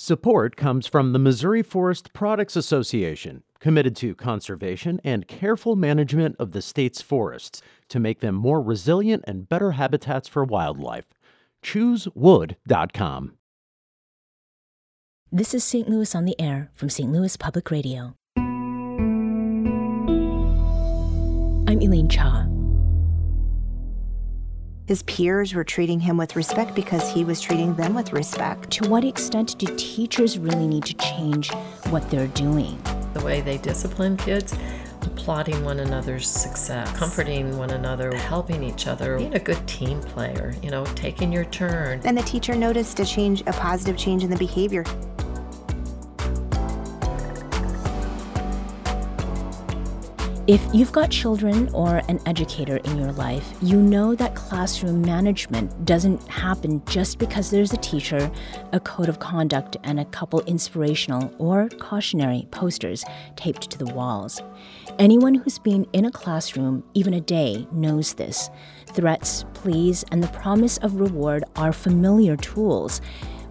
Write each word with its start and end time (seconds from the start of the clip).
Support 0.00 0.54
comes 0.54 0.86
from 0.86 1.12
the 1.12 1.18
Missouri 1.18 1.60
Forest 1.60 2.12
Products 2.12 2.54
Association, 2.54 3.42
committed 3.58 3.96
to 3.96 4.14
conservation 4.14 5.00
and 5.02 5.26
careful 5.26 5.74
management 5.74 6.36
of 6.38 6.52
the 6.52 6.62
state's 6.62 7.02
forests 7.02 7.62
to 7.88 7.98
make 7.98 8.20
them 8.20 8.36
more 8.36 8.62
resilient 8.62 9.24
and 9.26 9.48
better 9.48 9.72
habitats 9.72 10.28
for 10.28 10.44
wildlife. 10.44 11.06
ChooseWood.com. 11.64 13.32
This 15.32 15.52
is 15.52 15.64
St. 15.64 15.88
Louis 15.88 16.14
on 16.14 16.26
the 16.26 16.40
Air 16.40 16.70
from 16.74 16.88
St. 16.88 17.10
Louis 17.10 17.36
Public 17.36 17.68
Radio. 17.72 18.14
I'm 21.66 21.82
Elaine 21.82 22.08
Cha. 22.08 22.46
His 24.88 25.02
peers 25.02 25.52
were 25.52 25.64
treating 25.64 26.00
him 26.00 26.16
with 26.16 26.34
respect 26.34 26.74
because 26.74 27.12
he 27.12 27.22
was 27.22 27.42
treating 27.42 27.74
them 27.74 27.92
with 27.92 28.14
respect. 28.14 28.70
To 28.70 28.88
what 28.88 29.04
extent 29.04 29.58
do 29.58 29.66
teachers 29.76 30.38
really 30.38 30.66
need 30.66 30.86
to 30.86 30.94
change 30.94 31.52
what 31.90 32.08
they're 32.08 32.28
doing? 32.28 32.80
The 33.12 33.20
way 33.22 33.42
they 33.42 33.58
discipline 33.58 34.16
kids, 34.16 34.54
applauding 35.02 35.62
one 35.62 35.80
another's 35.80 36.26
success, 36.26 36.90
comforting 36.96 37.58
one 37.58 37.68
another, 37.68 38.16
helping 38.16 38.64
each 38.64 38.86
other, 38.86 39.18
being 39.18 39.34
a 39.34 39.38
good 39.38 39.68
team 39.68 40.00
player, 40.00 40.54
you 40.62 40.70
know, 40.70 40.86
taking 40.94 41.30
your 41.30 41.44
turn. 41.44 42.00
And 42.04 42.16
the 42.16 42.22
teacher 42.22 42.54
noticed 42.54 42.98
a 42.98 43.04
change, 43.04 43.42
a 43.42 43.52
positive 43.52 43.98
change 43.98 44.24
in 44.24 44.30
the 44.30 44.38
behavior. 44.38 44.84
If 50.48 50.66
you've 50.72 50.92
got 50.92 51.10
children 51.10 51.68
or 51.74 52.00
an 52.08 52.20
educator 52.24 52.78
in 52.78 52.96
your 52.96 53.12
life, 53.12 53.52
you 53.60 53.76
know 53.76 54.14
that 54.14 54.34
classroom 54.34 55.02
management 55.02 55.84
doesn't 55.84 56.26
happen 56.26 56.82
just 56.86 57.18
because 57.18 57.50
there's 57.50 57.74
a 57.74 57.76
teacher, 57.76 58.30
a 58.72 58.80
code 58.80 59.10
of 59.10 59.18
conduct, 59.18 59.76
and 59.84 60.00
a 60.00 60.06
couple 60.06 60.40
inspirational 60.46 61.30
or 61.36 61.68
cautionary 61.78 62.48
posters 62.50 63.04
taped 63.36 63.68
to 63.68 63.76
the 63.76 63.92
walls. 63.92 64.40
Anyone 64.98 65.34
who's 65.34 65.58
been 65.58 65.86
in 65.92 66.06
a 66.06 66.10
classroom 66.10 66.82
even 66.94 67.12
a 67.12 67.20
day 67.20 67.66
knows 67.70 68.14
this. 68.14 68.48
Threats, 68.94 69.44
pleas, 69.52 70.02
and 70.10 70.22
the 70.22 70.28
promise 70.28 70.78
of 70.78 70.98
reward 70.98 71.44
are 71.56 71.74
familiar 71.74 72.38
tools, 72.38 73.02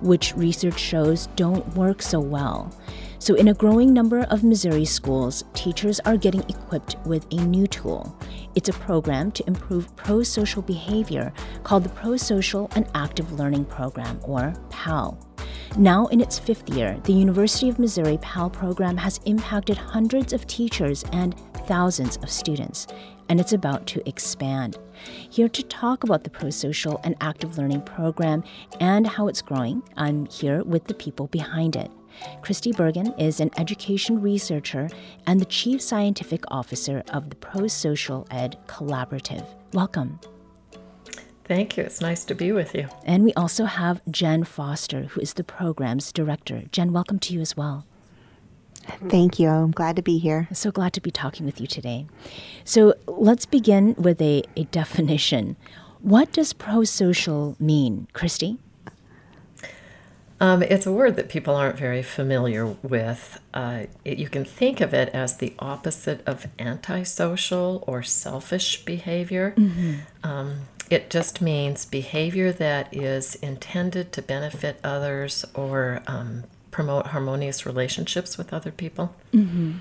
which 0.02 0.36
research 0.36 0.80
shows 0.80 1.28
don't 1.36 1.76
work 1.76 2.02
so 2.02 2.20
well. 2.20 2.74
So, 3.20 3.34
in 3.34 3.48
a 3.48 3.54
growing 3.54 3.94
number 3.94 4.22
of 4.22 4.44
Missouri 4.44 4.86
schools, 4.86 5.44
teachers 5.54 6.00
are 6.02 6.18
getting 6.18 6.42
equipped 6.42 6.98
with 7.06 7.26
a 7.32 7.38
new 7.38 7.66
tool. 7.66 8.16
It's 8.54 8.70
a 8.70 8.74
program 8.74 9.32
to 9.32 9.48
improve 9.48 9.94
pro 9.96 10.24
social 10.24 10.62
behavior 10.62 11.34
called 11.64 11.84
the 11.84 11.90
Pro 11.90 12.16
Social 12.18 12.70
and 12.76 12.88
Active 12.94 13.34
Learning 13.34 13.66
Program, 13.66 14.20
or 14.24 14.54
PAL. 14.70 15.18
Now 15.78 16.08
in 16.08 16.22
its 16.22 16.40
fifth 16.40 16.70
year, 16.70 17.00
the 17.04 17.14
University 17.14 17.70
of 17.70 17.80
Missouri 17.80 18.18
PAL 18.22 18.50
program 18.50 18.98
has 18.98 19.20
impacted 19.26 19.78
hundreds 19.78 20.32
of 20.32 20.48
teachers 20.48 21.04
and 21.12 21.36
thousands 21.68 22.18
of 22.18 22.30
students, 22.30 22.88
and 23.30 23.40
it's 23.40 23.54
about 23.54 23.86
to 23.88 24.08
expand. 24.08 24.78
Here 25.30 25.50
to 25.50 25.64
talk 25.64 26.04
about 26.04 26.24
the 26.24 26.30
Pro 26.30 26.50
Social 26.50 27.02
and 27.04 27.16
Active 27.20 27.58
Learning 27.58 27.82
program 27.82 28.44
and 28.80 29.06
how 29.06 29.28
it's 29.28 29.42
growing, 29.42 29.84
I'm 29.96 30.28
here 30.28 30.64
with 30.64 30.86
the 30.86 30.94
people 30.94 31.28
behind 31.28 31.76
it. 31.76 31.92
Christi 32.42 32.72
Bergin 32.72 33.14
is 33.20 33.40
an 33.40 33.52
education 33.58 34.22
researcher 34.22 34.90
and 35.26 35.40
the 35.40 35.46
chief 35.46 35.82
scientific 35.82 36.44
officer 36.50 37.04
of 37.12 37.30
the 37.30 37.36
Pro 37.36 37.68
Social 37.68 38.28
Ed 38.32 38.58
Collaborative. 38.68 39.46
Welcome. 39.74 40.20
Thank 41.44 41.78
you. 41.78 41.84
It's 41.84 42.02
nice 42.02 42.26
to 42.26 42.36
be 42.36 42.52
with 42.52 42.76
you. 42.76 42.90
And 43.06 43.24
we 43.24 43.34
also 43.34 43.66
have 43.66 44.02
Jen 44.12 44.44
Foster, 44.44 45.04
who 45.04 45.22
is 45.22 45.34
the 45.34 45.46
program's 45.46 46.12
director. 46.12 46.64
Jen, 46.72 46.92
welcome 46.92 47.20
to 47.20 47.34
you 47.34 47.40
as 47.40 47.56
well. 47.56 47.86
Thank 49.10 49.40
you. 49.40 49.50
I'm 49.50 49.72
glad 49.72 49.96
to 49.96 50.02
be 50.02 50.18
here. 50.18 50.48
So 50.54 50.72
glad 50.72 50.94
to 50.94 51.02
be 51.02 51.12
talking 51.12 51.46
with 51.46 51.62
you 51.62 51.68
today. 51.68 52.08
So 52.64 52.96
let's 53.06 53.46
begin 53.46 53.96
with 53.98 54.22
a, 54.22 54.44
a 54.56 54.64
definition. 54.72 55.56
What 56.02 56.32
does 56.32 56.54
pro 56.54 56.84
social 56.84 57.56
mean, 57.60 58.08
Christi? 58.14 58.60
Um, 60.40 60.62
it's 60.62 60.86
a 60.86 60.92
word 60.92 61.16
that 61.16 61.30
people 61.30 61.56
aren't 61.56 61.78
very 61.78 62.04
familiar 62.04 62.66
with. 62.66 63.40
Uh, 63.54 63.86
it, 64.06 64.20
you 64.20 64.30
can 64.30 64.46
think 64.46 64.82
of 64.82 64.94
it 64.94 65.10
as 65.10 65.38
the 65.38 65.54
opposite 65.58 66.22
of 66.28 66.48
antisocial 66.60 67.84
or 67.88 68.04
selfish 68.04 68.86
behavior. 68.86 69.56
Mm-hmm. 69.58 69.96
Um, 70.24 70.62
it 70.90 71.10
just 71.10 71.42
means 71.42 71.86
behavior 71.86 72.52
that 72.52 72.96
is 72.96 73.36
intended 73.36 74.12
to 74.14 74.22
benefit 74.22 74.80
others 74.84 75.44
or 75.54 76.02
um, 76.08 76.44
promote 76.72 77.08
harmonious 77.08 77.66
relationships 77.66 78.38
with 78.38 78.54
other 78.54 78.72
people. 78.72 79.16
Mm-hmm. 79.34 79.80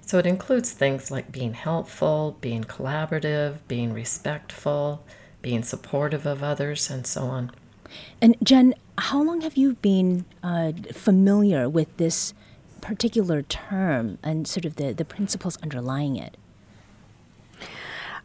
So 0.00 0.18
it 0.18 0.24
includes 0.24 0.72
things 0.72 1.10
like 1.10 1.32
being 1.32 1.52
helpful, 1.52 2.38
being 2.40 2.64
collaborative, 2.64 3.58
being 3.66 3.92
respectful, 3.92 5.04
being 5.42 5.62
supportive 5.62 6.24
of 6.24 6.42
others, 6.42 6.88
and 6.88 7.06
so 7.06 7.24
on. 7.24 7.50
And 8.20 8.36
Jen, 8.42 8.74
how 8.98 9.22
long 9.22 9.40
have 9.42 9.56
you 9.56 9.74
been 9.74 10.24
uh, 10.42 10.72
familiar 10.92 11.68
with 11.68 11.96
this 11.96 12.34
particular 12.80 13.42
term 13.42 14.18
and 14.22 14.46
sort 14.46 14.64
of 14.64 14.76
the, 14.76 14.92
the 14.92 15.04
principles 15.04 15.56
underlying 15.62 16.16
it? 16.16 16.36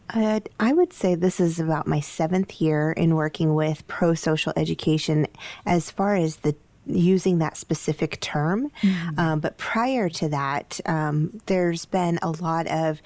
Uh, 0.09 0.41
I 0.59 0.73
would 0.73 0.93
say 0.93 1.15
this 1.15 1.39
is 1.39 1.59
about 1.59 1.87
my 1.87 1.99
seventh 1.99 2.61
year 2.61 2.91
in 2.91 3.15
working 3.15 3.55
with 3.55 3.87
pro 3.87 4.13
social 4.13 4.53
education 4.55 5.27
as 5.65 5.89
far 5.89 6.15
as 6.15 6.37
the 6.37 6.55
using 6.85 7.37
that 7.39 7.57
specific 7.57 8.19
term. 8.19 8.69
Mm-hmm. 8.81 9.19
Um, 9.19 9.39
but 9.39 9.57
prior 9.57 10.09
to 10.09 10.29
that, 10.29 10.79
um, 10.85 11.39
there's 11.45 11.85
been 11.85 12.19
a 12.21 12.31
lot 12.31 12.67
of 12.67 13.01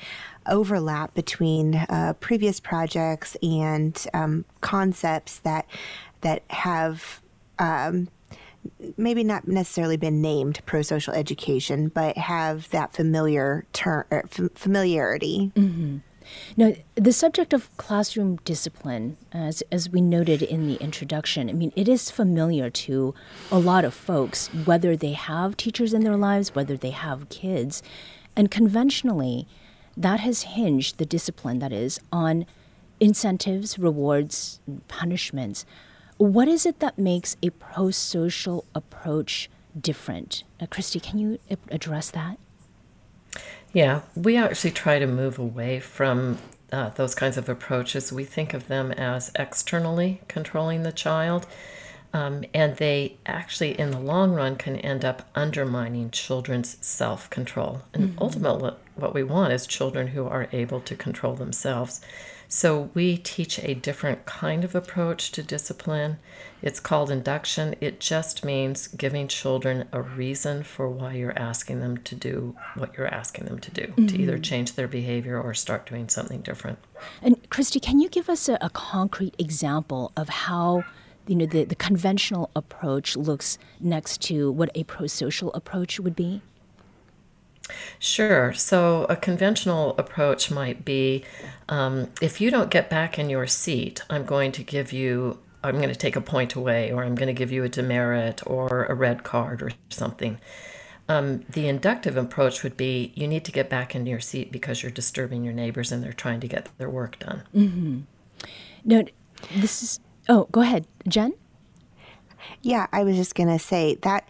overlap 0.47 1.13
between 1.13 1.75
uh, 1.75 2.13
previous 2.19 2.59
projects 2.59 3.35
and 3.43 4.07
um, 4.13 4.45
concepts 4.61 5.39
that 5.39 5.65
that 6.27 6.43
have 6.49 7.21
um, 7.57 8.09
maybe 8.97 9.23
not 9.23 9.47
necessarily 9.47 9.95
been 9.95 10.21
named 10.21 10.59
pro 10.65 10.81
social 10.81 11.13
education, 11.13 11.87
but 11.87 12.17
have 12.17 12.69
that 12.71 12.91
familiar 12.91 13.65
term 13.71 14.03
er, 14.11 14.23
f- 14.25 14.51
familiarity. 14.53 15.53
Mm-hmm. 15.55 15.97
Now, 16.57 16.73
the 16.95 17.13
subject 17.13 17.53
of 17.53 17.75
classroom 17.77 18.35
discipline, 18.43 19.15
as, 19.31 19.63
as 19.71 19.89
we 19.89 20.01
noted 20.01 20.41
in 20.41 20.67
the 20.67 20.75
introduction, 20.75 21.49
I 21.49 21.53
mean, 21.53 21.71
it 21.77 21.87
is 21.87 22.11
familiar 22.11 22.69
to 22.69 23.15
a 23.49 23.57
lot 23.57 23.85
of 23.85 23.93
folks, 23.93 24.47
whether 24.65 24.97
they 24.97 25.13
have 25.13 25.55
teachers 25.55 25.93
in 25.93 26.03
their 26.03 26.17
lives, 26.17 26.53
whether 26.53 26.75
they 26.75 26.89
have 26.89 27.29
kids. 27.29 27.81
And 28.35 28.51
conventionally, 28.51 29.47
that 29.95 30.19
has 30.19 30.41
hinged 30.41 30.97
the 30.97 31.05
discipline, 31.05 31.59
that 31.59 31.71
is, 31.71 32.01
on 32.11 32.45
incentives, 32.99 33.79
rewards, 33.79 34.59
punishments. 34.89 35.65
What 36.17 36.47
is 36.47 36.65
it 36.65 36.79
that 36.79 36.97
makes 36.97 37.37
a 37.43 37.51
pro 37.51 37.91
social 37.91 38.65
approach 38.73 39.49
different? 39.79 40.43
Uh, 40.59 40.65
Christi, 40.65 40.99
can 40.99 41.19
you 41.19 41.39
address 41.69 42.09
that? 42.11 42.37
Yeah, 43.73 44.01
we 44.15 44.37
actually 44.37 44.71
try 44.71 44.97
to 44.97 45.05
move 45.07 45.37
away 45.37 45.79
from 45.79 46.39
uh, 46.71 46.89
those 46.89 47.13
kinds 47.13 47.37
of 47.37 47.47
approaches. 47.47 48.11
We 48.11 48.25
think 48.25 48.53
of 48.53 48.67
them 48.67 48.91
as 48.91 49.31
externally 49.35 50.21
controlling 50.27 50.83
the 50.83 50.91
child. 50.91 51.45
Um, 52.13 52.45
and 52.53 52.77
they 52.77 53.17
actually, 53.25 53.79
in 53.79 53.91
the 53.91 53.99
long 53.99 54.33
run, 54.33 54.55
can 54.55 54.77
end 54.77 55.03
up 55.03 55.29
undermining 55.35 56.09
children's 56.09 56.77
self 56.85 57.29
control. 57.29 57.83
And 57.93 58.09
mm-hmm. 58.09 58.19
ultimately, 58.19 58.71
what 58.95 59.13
we 59.13 59.23
want 59.23 59.53
is 59.53 59.67
children 59.67 60.07
who 60.07 60.25
are 60.25 60.47
able 60.51 60.79
to 60.81 60.95
control 60.95 61.35
themselves. 61.35 62.01
So 62.47 62.89
we 62.93 63.17
teach 63.17 63.59
a 63.59 63.73
different 63.73 64.25
kind 64.25 64.63
of 64.63 64.73
approach 64.73 65.31
to 65.31 65.43
discipline. 65.43 66.17
It's 66.61 66.79
called 66.79 67.11
induction. 67.11 67.75
It 67.81 67.99
just 67.99 68.45
means 68.45 68.87
giving 68.87 69.27
children 69.27 69.87
a 69.91 70.01
reason 70.01 70.63
for 70.63 70.89
why 70.89 71.13
you're 71.13 71.37
asking 71.37 71.81
them 71.81 71.97
to 71.99 72.15
do 72.15 72.55
what 72.75 72.97
you're 72.97 73.13
asking 73.13 73.45
them 73.45 73.59
to 73.59 73.71
do, 73.71 73.87
mm-hmm. 73.87 74.07
to 74.07 74.17
either 74.17 74.37
change 74.37 74.73
their 74.73 74.87
behavior 74.87 75.39
or 75.41 75.53
start 75.53 75.85
doing 75.85 76.07
something 76.07 76.41
different. 76.41 76.79
And 77.21 77.49
Christi, 77.49 77.79
can 77.79 77.99
you 77.99 78.09
give 78.09 78.29
us 78.29 78.47
a, 78.47 78.57
a 78.61 78.69
concrete 78.69 79.35
example 79.37 80.11
of 80.15 80.29
how 80.29 80.85
you 81.27 81.35
know 81.35 81.45
the, 81.45 81.65
the 81.65 81.75
conventional 81.75 82.49
approach 82.55 83.17
looks 83.17 83.57
next 83.81 84.21
to 84.21 84.49
what 84.51 84.69
a 84.73 84.85
pro-social 84.85 85.53
approach 85.53 85.99
would 85.99 86.15
be? 86.15 86.41
Sure. 87.99 88.53
So, 88.53 89.05
a 89.09 89.15
conventional 89.15 89.95
approach 89.97 90.49
might 90.51 90.85
be 90.85 91.23
um, 91.69 92.09
if 92.21 92.39
you 92.39 92.49
don't 92.49 92.69
get 92.69 92.89
back 92.89 93.19
in 93.19 93.29
your 93.29 93.47
seat, 93.47 94.01
I'm 94.09 94.25
going 94.25 94.51
to 94.53 94.63
give 94.63 94.93
you, 94.93 95.39
I'm 95.63 95.77
going 95.77 95.89
to 95.89 95.95
take 95.95 96.15
a 96.15 96.21
point 96.21 96.55
away, 96.55 96.91
or 96.91 97.03
I'm 97.03 97.15
going 97.15 97.27
to 97.27 97.33
give 97.33 97.51
you 97.51 97.63
a 97.63 97.69
demerit 97.69 98.41
or 98.45 98.85
a 98.85 98.93
red 98.93 99.23
card 99.23 99.61
or 99.61 99.71
something. 99.89 100.39
Um, 101.09 101.45
the 101.49 101.67
inductive 101.67 102.17
approach 102.17 102.63
would 102.63 102.75
be 102.75 103.13
you 103.15 103.27
need 103.27 103.45
to 103.45 103.51
get 103.51 103.69
back 103.69 103.95
in 103.95 104.05
your 104.05 104.19
seat 104.19 104.51
because 104.51 104.83
you're 104.83 104.91
disturbing 104.91 105.43
your 105.43 105.53
neighbors 105.53 105.91
and 105.91 106.03
they're 106.03 106.13
trying 106.13 106.41
to 106.41 106.47
get 106.47 106.69
their 106.77 106.89
work 106.89 107.19
done. 107.19 107.43
Mm-hmm. 107.55 107.99
No, 108.83 109.03
this 109.55 109.83
is, 109.83 109.99
oh, 110.27 110.47
go 110.51 110.61
ahead, 110.61 110.85
Jen. 111.07 111.33
Yeah, 112.61 112.87
I 112.91 113.03
was 113.03 113.15
just 113.15 113.35
going 113.35 113.49
to 113.49 113.59
say 113.59 113.95
that 114.01 114.27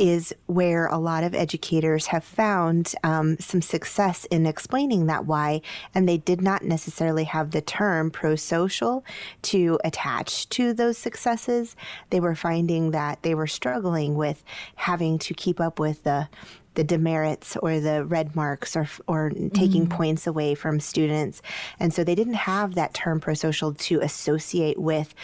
is 0.00 0.34
where 0.46 0.86
a 0.86 0.96
lot 0.96 1.22
of 1.22 1.34
educators 1.34 2.06
have 2.06 2.24
found 2.24 2.94
um, 3.04 3.36
some 3.38 3.60
success 3.60 4.24
in 4.30 4.46
explaining 4.46 5.06
that 5.06 5.26
why, 5.26 5.60
and 5.94 6.08
they 6.08 6.16
did 6.16 6.40
not 6.40 6.64
necessarily 6.64 7.24
have 7.24 7.50
the 7.50 7.60
term 7.60 8.10
pro 8.10 8.34
social 8.34 9.04
to 9.42 9.78
attach 9.84 10.48
to 10.48 10.72
those 10.72 10.96
successes. 10.96 11.76
They 12.08 12.18
were 12.18 12.34
finding 12.34 12.92
that 12.92 13.22
they 13.22 13.34
were 13.34 13.46
struggling 13.46 14.14
with 14.14 14.42
having 14.76 15.18
to 15.18 15.34
keep 15.34 15.60
up 15.60 15.78
with 15.78 16.02
the 16.04 16.30
the 16.74 16.84
demerits 16.84 17.56
or 17.56 17.80
the 17.80 18.04
red 18.04 18.36
marks 18.36 18.76
or 18.76 18.88
or 19.06 19.30
taking 19.52 19.86
mm. 19.86 19.90
points 19.90 20.26
away 20.26 20.54
from 20.54 20.78
students. 20.78 21.42
And 21.78 21.92
so 21.92 22.04
they 22.04 22.14
didn't 22.14 22.34
have 22.34 22.74
that 22.74 22.94
term 22.94 23.20
pro-social 23.20 23.74
to 23.74 24.00
associate 24.00 24.78
with 24.78 25.14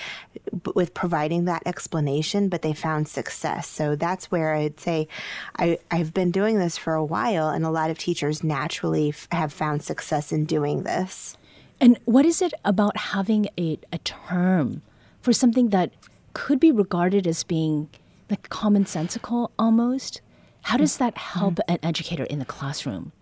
with 0.74 0.94
providing 0.94 1.44
that 1.44 1.62
explanation 1.66 2.48
but 2.48 2.62
they 2.62 2.72
found 2.72 3.08
success. 3.08 3.68
So 3.68 3.96
that's 3.96 4.30
where 4.30 4.54
i'd 4.54 4.80
say 4.80 5.08
I, 5.56 5.78
i've 5.90 6.12
been 6.12 6.30
doing 6.30 6.58
this 6.58 6.76
for 6.76 6.94
a 6.94 7.04
while 7.04 7.48
and 7.48 7.64
a 7.64 7.70
lot 7.70 7.90
of 7.90 7.98
teachers 7.98 8.42
naturally 8.42 9.10
f- 9.10 9.28
have 9.32 9.52
found 9.52 9.82
success 9.82 10.32
in 10.32 10.44
doing 10.44 10.82
this. 10.82 11.36
And 11.80 11.98
what 12.06 12.24
is 12.24 12.40
it 12.40 12.54
about 12.64 12.96
having 12.96 13.48
a, 13.58 13.78
a 13.92 13.98
term 13.98 14.82
for 15.20 15.32
something 15.32 15.68
that 15.70 15.92
could 16.32 16.58
be 16.58 16.72
regarded 16.72 17.26
as 17.26 17.44
being 17.44 17.88
like 18.30 18.48
commonsensical 18.48 19.50
almost 19.58 20.20
how 20.66 20.76
does 20.76 20.96
that 20.96 21.16
help 21.16 21.54
mm-hmm. 21.54 21.74
an 21.74 21.78
educator 21.84 22.24
in 22.24 22.40
the 22.40 22.44
classroom? 22.44 23.12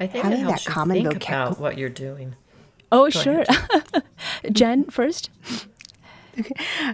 I 0.00 0.08
think 0.08 0.24
Having 0.24 0.40
it 0.40 0.42
helps 0.42 0.64
that 0.64 0.68
you 0.68 0.74
common 0.74 0.96
think 0.96 1.22
vocab- 1.22 1.28
about 1.28 1.60
what 1.60 1.78
you're 1.78 1.88
doing. 1.88 2.34
Oh, 2.90 3.04
Go 3.04 3.10
sure. 3.10 3.44
Jen, 4.52 4.86
first. 4.86 5.30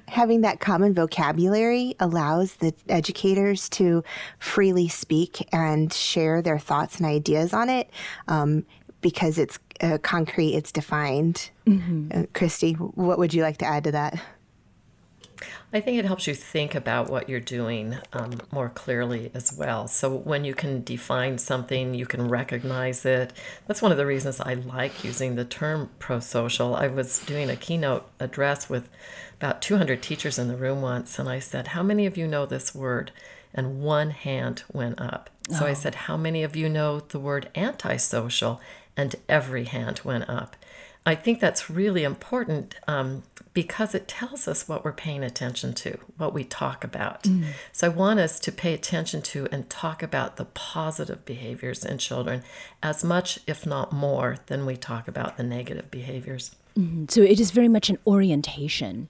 Having 0.08 0.42
that 0.42 0.60
common 0.60 0.92
vocabulary 0.92 1.94
allows 1.98 2.56
the 2.56 2.74
educators 2.90 3.70
to 3.70 4.04
freely 4.38 4.86
speak 4.86 5.48
and 5.50 5.90
share 5.90 6.42
their 6.42 6.58
thoughts 6.58 6.98
and 6.98 7.06
ideas 7.06 7.54
on 7.54 7.70
it 7.70 7.88
um, 8.26 8.66
because 9.00 9.38
it's 9.38 9.58
uh, 9.80 9.96
concrete, 10.02 10.54
it's 10.54 10.72
defined. 10.72 11.50
Mm-hmm. 11.66 12.10
Uh, 12.12 12.22
Christi, 12.34 12.74
what 12.74 13.18
would 13.18 13.32
you 13.32 13.40
like 13.40 13.56
to 13.58 13.66
add 13.66 13.84
to 13.84 13.92
that? 13.92 14.20
I 15.70 15.80
think 15.80 15.98
it 15.98 16.06
helps 16.06 16.26
you 16.26 16.34
think 16.34 16.74
about 16.74 17.10
what 17.10 17.28
you're 17.28 17.40
doing 17.40 17.98
um, 18.14 18.40
more 18.50 18.70
clearly 18.70 19.30
as 19.34 19.52
well. 19.52 19.86
So 19.86 20.14
when 20.14 20.44
you 20.44 20.54
can 20.54 20.82
define 20.82 21.36
something, 21.36 21.92
you 21.92 22.06
can 22.06 22.26
recognize 22.28 23.04
it. 23.04 23.34
That's 23.66 23.82
one 23.82 23.92
of 23.92 23.98
the 23.98 24.06
reasons 24.06 24.40
I 24.40 24.54
like 24.54 25.04
using 25.04 25.34
the 25.34 25.44
term 25.44 25.90
pro 25.98 26.20
social. 26.20 26.74
I 26.74 26.86
was 26.86 27.18
doing 27.18 27.50
a 27.50 27.56
keynote 27.56 28.08
address 28.18 28.70
with 28.70 28.88
about 29.38 29.60
200 29.60 30.02
teachers 30.02 30.38
in 30.38 30.48
the 30.48 30.56
room 30.56 30.80
once, 30.80 31.18
and 31.18 31.28
I 31.28 31.38
said, 31.38 31.68
How 31.68 31.82
many 31.82 32.06
of 32.06 32.16
you 32.16 32.26
know 32.26 32.46
this 32.46 32.74
word? 32.74 33.12
And 33.52 33.80
one 33.80 34.10
hand 34.10 34.62
went 34.72 35.00
up. 35.00 35.28
So 35.50 35.66
oh. 35.66 35.68
I 35.68 35.74
said, 35.74 35.94
How 35.94 36.16
many 36.16 36.42
of 36.42 36.56
you 36.56 36.70
know 36.70 37.00
the 37.00 37.20
word 37.20 37.50
antisocial? 37.54 38.60
And 38.96 39.14
every 39.28 39.64
hand 39.64 40.00
went 40.02 40.28
up. 40.28 40.56
I 41.08 41.14
think 41.14 41.40
that's 41.40 41.70
really 41.70 42.04
important 42.04 42.74
um, 42.86 43.22
because 43.54 43.94
it 43.94 44.08
tells 44.08 44.46
us 44.46 44.68
what 44.68 44.84
we're 44.84 44.92
paying 44.92 45.24
attention 45.24 45.72
to, 45.72 45.98
what 46.18 46.34
we 46.34 46.44
talk 46.44 46.84
about. 46.84 47.22
Mm. 47.22 47.46
So 47.72 47.86
I 47.86 47.88
want 47.88 48.20
us 48.20 48.38
to 48.40 48.52
pay 48.52 48.74
attention 48.74 49.22
to 49.22 49.48
and 49.50 49.70
talk 49.70 50.02
about 50.02 50.36
the 50.36 50.44
positive 50.44 51.24
behaviors 51.24 51.82
in 51.82 51.96
children 51.96 52.42
as 52.82 53.02
much, 53.02 53.40
if 53.46 53.64
not 53.64 53.90
more, 53.90 54.36
than 54.48 54.66
we 54.66 54.76
talk 54.76 55.08
about 55.08 55.38
the 55.38 55.42
negative 55.44 55.90
behaviors. 55.90 56.54
Mm-hmm. 56.78 57.06
So 57.08 57.22
it 57.22 57.40
is 57.40 57.52
very 57.52 57.68
much 57.68 57.88
an 57.88 57.96
orientation 58.06 59.08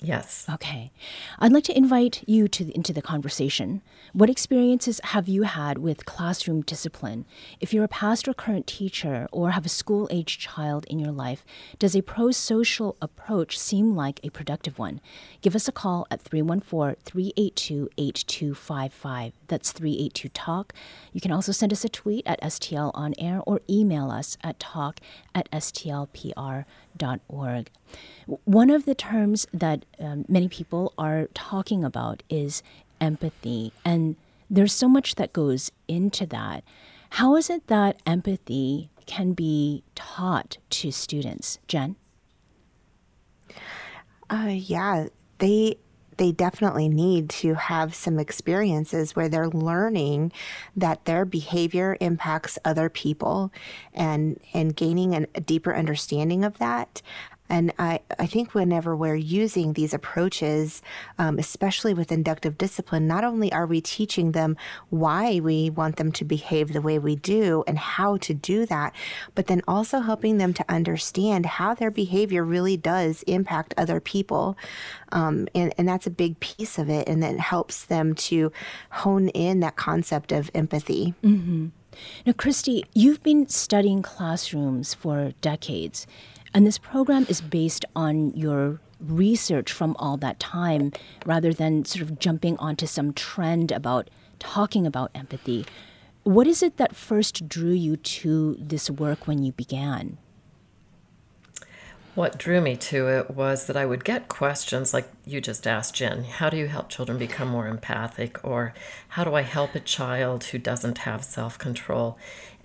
Yes. 0.00 0.46
Okay. 0.48 0.92
I'd 1.40 1.52
like 1.52 1.64
to 1.64 1.76
invite 1.76 2.22
you 2.26 2.46
to 2.48 2.72
into 2.72 2.92
the 2.92 3.02
conversation. 3.02 3.82
What 4.12 4.30
experiences 4.30 5.00
have 5.04 5.28
you 5.28 5.42
had 5.42 5.78
with 5.78 6.06
classroom 6.06 6.62
discipline? 6.62 7.24
If 7.58 7.74
you're 7.74 7.84
a 7.84 7.88
past 7.88 8.28
or 8.28 8.34
current 8.34 8.68
teacher 8.68 9.26
or 9.32 9.50
have 9.50 9.66
a 9.66 9.68
school 9.68 10.06
age 10.10 10.38
child 10.38 10.86
in 10.88 11.00
your 11.00 11.10
life, 11.10 11.44
does 11.80 11.96
a 11.96 12.02
pro 12.02 12.30
social 12.30 12.96
approach 13.02 13.58
seem 13.58 13.96
like 13.96 14.20
a 14.22 14.30
productive 14.30 14.78
one? 14.78 15.00
Give 15.40 15.56
us 15.56 15.66
a 15.66 15.72
call 15.72 16.06
at 16.12 16.20
314 16.20 16.96
382 17.04 17.88
8255. 17.98 19.37
That's 19.48 19.72
382 19.72 20.28
Talk. 20.30 20.72
You 21.12 21.20
can 21.20 21.32
also 21.32 21.52
send 21.52 21.72
us 21.72 21.84
a 21.84 21.88
tweet 21.88 22.26
at 22.26 22.40
STL 22.40 22.90
on 22.94 23.14
air 23.18 23.40
or 23.46 23.60
email 23.68 24.10
us 24.10 24.38
at 24.42 24.58
talk 24.60 25.00
at 25.34 25.50
stlpr.org. 25.50 26.64
One 28.44 28.70
of 28.70 28.84
the 28.84 28.94
terms 28.94 29.46
that 29.52 29.84
um, 29.98 30.24
many 30.28 30.48
people 30.48 30.92
are 30.96 31.28
talking 31.34 31.84
about 31.84 32.22
is 32.28 32.62
empathy, 33.00 33.72
and 33.84 34.16
there's 34.50 34.72
so 34.72 34.88
much 34.88 35.16
that 35.16 35.32
goes 35.32 35.70
into 35.86 36.26
that. 36.26 36.64
How 37.10 37.36
is 37.36 37.48
it 37.50 37.66
that 37.68 38.00
empathy 38.06 38.90
can 39.06 39.32
be 39.32 39.82
taught 39.94 40.58
to 40.70 40.90
students, 40.90 41.58
Jen? 41.66 41.96
Uh, 44.30 44.50
yeah, 44.54 45.06
they 45.38 45.78
they 46.18 46.32
definitely 46.32 46.88
need 46.88 47.30
to 47.30 47.54
have 47.54 47.94
some 47.94 48.18
experiences 48.18 49.16
where 49.16 49.28
they're 49.28 49.48
learning 49.48 50.32
that 50.76 51.04
their 51.04 51.24
behavior 51.24 51.96
impacts 52.00 52.58
other 52.64 52.88
people 52.88 53.52
and 53.94 54.38
and 54.52 54.76
gaining 54.76 55.14
an, 55.14 55.26
a 55.34 55.40
deeper 55.40 55.74
understanding 55.74 56.44
of 56.44 56.58
that 56.58 57.00
and 57.48 57.72
I, 57.78 58.00
I 58.18 58.26
think 58.26 58.54
whenever 58.54 58.94
we're 58.94 59.14
using 59.14 59.72
these 59.72 59.94
approaches, 59.94 60.82
um, 61.18 61.38
especially 61.38 61.94
with 61.94 62.12
inductive 62.12 62.58
discipline, 62.58 63.06
not 63.06 63.24
only 63.24 63.52
are 63.52 63.66
we 63.66 63.80
teaching 63.80 64.32
them 64.32 64.56
why 64.90 65.40
we 65.40 65.70
want 65.70 65.96
them 65.96 66.12
to 66.12 66.24
behave 66.24 66.72
the 66.72 66.82
way 66.82 66.98
we 66.98 67.16
do 67.16 67.64
and 67.66 67.78
how 67.78 68.16
to 68.18 68.34
do 68.34 68.66
that, 68.66 68.94
but 69.34 69.46
then 69.46 69.62
also 69.66 70.00
helping 70.00 70.38
them 70.38 70.52
to 70.54 70.64
understand 70.68 71.46
how 71.46 71.74
their 71.74 71.90
behavior 71.90 72.44
really 72.44 72.76
does 72.76 73.22
impact 73.24 73.74
other 73.76 74.00
people. 74.00 74.56
Um, 75.12 75.48
and, 75.54 75.72
and 75.78 75.88
that's 75.88 76.06
a 76.06 76.10
big 76.10 76.38
piece 76.40 76.78
of 76.78 76.90
it. 76.90 77.08
And 77.08 77.22
that 77.22 77.40
helps 77.40 77.84
them 77.84 78.14
to 78.14 78.52
hone 78.90 79.28
in 79.28 79.60
that 79.60 79.76
concept 79.76 80.32
of 80.32 80.50
empathy. 80.54 81.14
Mm-hmm. 81.22 81.68
Now, 82.26 82.32
Christi, 82.32 82.84
you've 82.94 83.22
been 83.22 83.48
studying 83.48 84.02
classrooms 84.02 84.94
for 84.94 85.32
decades. 85.40 86.06
And 86.54 86.66
this 86.66 86.78
program 86.78 87.26
is 87.28 87.40
based 87.40 87.84
on 87.94 88.30
your 88.30 88.80
research 89.00 89.72
from 89.72 89.94
all 89.98 90.16
that 90.18 90.40
time 90.40 90.92
rather 91.24 91.52
than 91.52 91.84
sort 91.84 92.02
of 92.02 92.18
jumping 92.18 92.56
onto 92.58 92.86
some 92.86 93.12
trend 93.12 93.70
about 93.70 94.10
talking 94.38 94.86
about 94.86 95.10
empathy. 95.14 95.66
What 96.24 96.46
is 96.46 96.62
it 96.62 96.76
that 96.76 96.96
first 96.96 97.48
drew 97.48 97.72
you 97.72 97.96
to 97.96 98.56
this 98.60 98.90
work 98.90 99.26
when 99.26 99.42
you 99.42 99.52
began? 99.52 100.18
What 102.14 102.36
drew 102.36 102.60
me 102.60 102.74
to 102.74 103.06
it 103.06 103.30
was 103.30 103.68
that 103.68 103.76
I 103.76 103.86
would 103.86 104.04
get 104.04 104.26
questions 104.26 104.92
like 104.92 105.08
you 105.24 105.40
just 105.40 105.68
asked, 105.68 105.94
Jen 105.94 106.24
How 106.24 106.50
do 106.50 106.56
you 106.56 106.66
help 106.66 106.88
children 106.88 107.16
become 107.16 107.46
more 107.46 107.68
empathic? 107.68 108.44
Or 108.44 108.74
how 109.10 109.22
do 109.22 109.34
I 109.34 109.42
help 109.42 109.76
a 109.76 109.80
child 109.80 110.42
who 110.42 110.58
doesn't 110.58 110.98
have 110.98 111.24
self 111.24 111.58
control? 111.58 112.18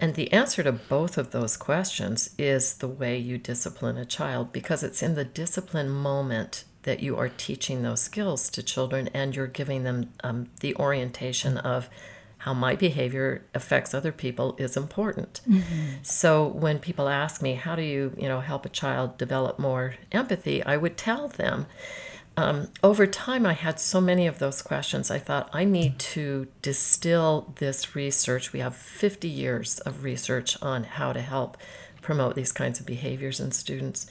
And 0.04 0.16
the 0.16 0.34
answer 0.34 0.62
to 0.64 0.74
both 0.74 1.18
of 1.18 1.32
those 1.32 1.56
questions 1.56 2.32
is 2.38 2.74
the 2.74 2.90
way 2.90 3.18
you 3.18 3.38
discipline 3.38 3.96
a 3.96 4.04
child 4.04 4.52
because 4.52 4.84
it's 4.84 5.02
in 5.02 5.16
the 5.16 5.24
discipline 5.24 5.90
moment 5.90 6.66
that 6.82 7.02
you 7.02 7.16
are 7.16 7.30
teaching 7.30 7.84
those 7.84 8.02
skills 8.02 8.50
to 8.50 8.62
children 8.62 9.08
and 9.14 9.34
you're 9.34 9.48
giving 9.48 9.84
them 9.84 10.10
um, 10.22 10.50
the 10.60 10.76
orientation 10.76 11.58
of 11.58 11.90
how 12.40 12.54
my 12.54 12.76
behavior 12.76 13.46
affects 13.54 13.94
other 13.94 14.12
people 14.12 14.58
is 14.60 14.76
important. 14.76 15.40
Mm-hmm. 15.50 15.92
So 16.02 16.48
when 16.48 16.80
people 16.80 17.08
ask 17.08 17.42
me, 17.42 17.54
how 17.54 17.78
do 17.78 17.82
you, 17.82 18.14
you 18.18 18.28
know, 18.28 18.42
help 18.42 18.66
a 18.66 18.70
child 18.70 19.18
develop 19.18 19.58
more 19.58 19.96
empathy, 20.12 20.62
I 20.64 20.76
would 20.76 20.98
tell 20.98 21.30
them. 21.30 21.66
Um, 22.36 22.70
over 22.82 23.06
time, 23.06 23.46
I 23.46 23.54
had 23.54 23.80
so 23.80 24.02
many 24.02 24.26
of 24.26 24.40
those 24.40 24.62
questions. 24.62 25.12
I 25.12 25.20
thought 25.20 25.50
I 25.54 25.66
need 25.66 26.00
to 26.00 26.48
distill 26.62 27.54
this 27.58 27.96
research. 27.96 28.54
We 28.54 28.60
have 28.60 28.76
50 28.76 29.28
years 29.28 29.80
of 29.80 30.04
research 30.04 30.58
on 30.62 30.84
how 30.84 31.14
to 31.14 31.22
help 31.22 31.58
promote 32.02 32.36
these 32.36 32.52
kinds 32.52 32.80
of 32.80 32.86
behaviors 32.86 33.40
in 33.40 33.52
students. 33.52 34.08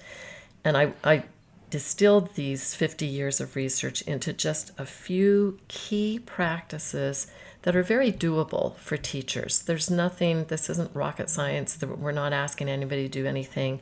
And 0.64 0.76
I, 0.76 0.92
I 1.02 1.24
distilled 1.70 2.34
these 2.34 2.74
50 2.74 3.06
years 3.06 3.40
of 3.40 3.56
research 3.56 4.02
into 4.02 4.32
just 4.32 4.72
a 4.78 4.86
few 4.86 5.58
key 5.68 6.18
practices 6.18 7.26
that 7.62 7.74
are 7.74 7.82
very 7.82 8.12
doable 8.12 8.76
for 8.76 8.96
teachers. 8.96 9.62
There's 9.62 9.90
nothing, 9.90 10.44
this 10.44 10.68
isn't 10.68 10.94
rocket 10.94 11.30
science, 11.30 11.80
we're 11.82 12.12
not 12.12 12.32
asking 12.32 12.68
anybody 12.68 13.04
to 13.04 13.08
do 13.08 13.26
anything 13.26 13.80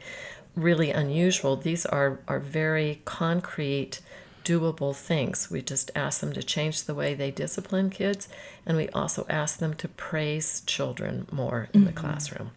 really 0.55 0.91
unusual. 0.91 1.57
These 1.57 1.87
are, 1.87 2.21
are 2.29 2.39
very 2.39 3.03
concrete, 3.05 4.01
doable 4.45 4.95
things. 4.95 5.51
We 5.51 5.63
just 5.63 5.91
ask 5.95 6.21
them 6.21 6.33
to 6.33 6.43
change 6.43 6.85
the 6.85 6.95
way 6.95 7.15
they 7.15 7.31
discipline 7.31 7.91
kids, 7.91 8.29
and 8.67 8.77
we 8.77 8.89
also 8.91 9.27
ask 9.29 9.59
them 9.59 9.75
to 9.75 9.89
praise 9.89 10.63
children 10.63 11.27
more 11.31 11.69
in 11.73 11.81
mm-hmm. 11.81 11.87
the 11.87 11.93
classroom. 11.93 12.51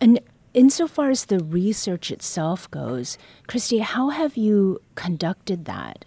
And 0.00 0.20
insofar 0.54 1.10
as 1.10 1.26
the 1.26 1.40
research 1.40 2.10
itself 2.10 2.70
goes, 2.70 3.18
Christi, 3.46 3.78
how 3.78 4.10
have 4.10 4.36
you 4.36 4.80
conducted 4.94 5.64
that? 5.66 6.04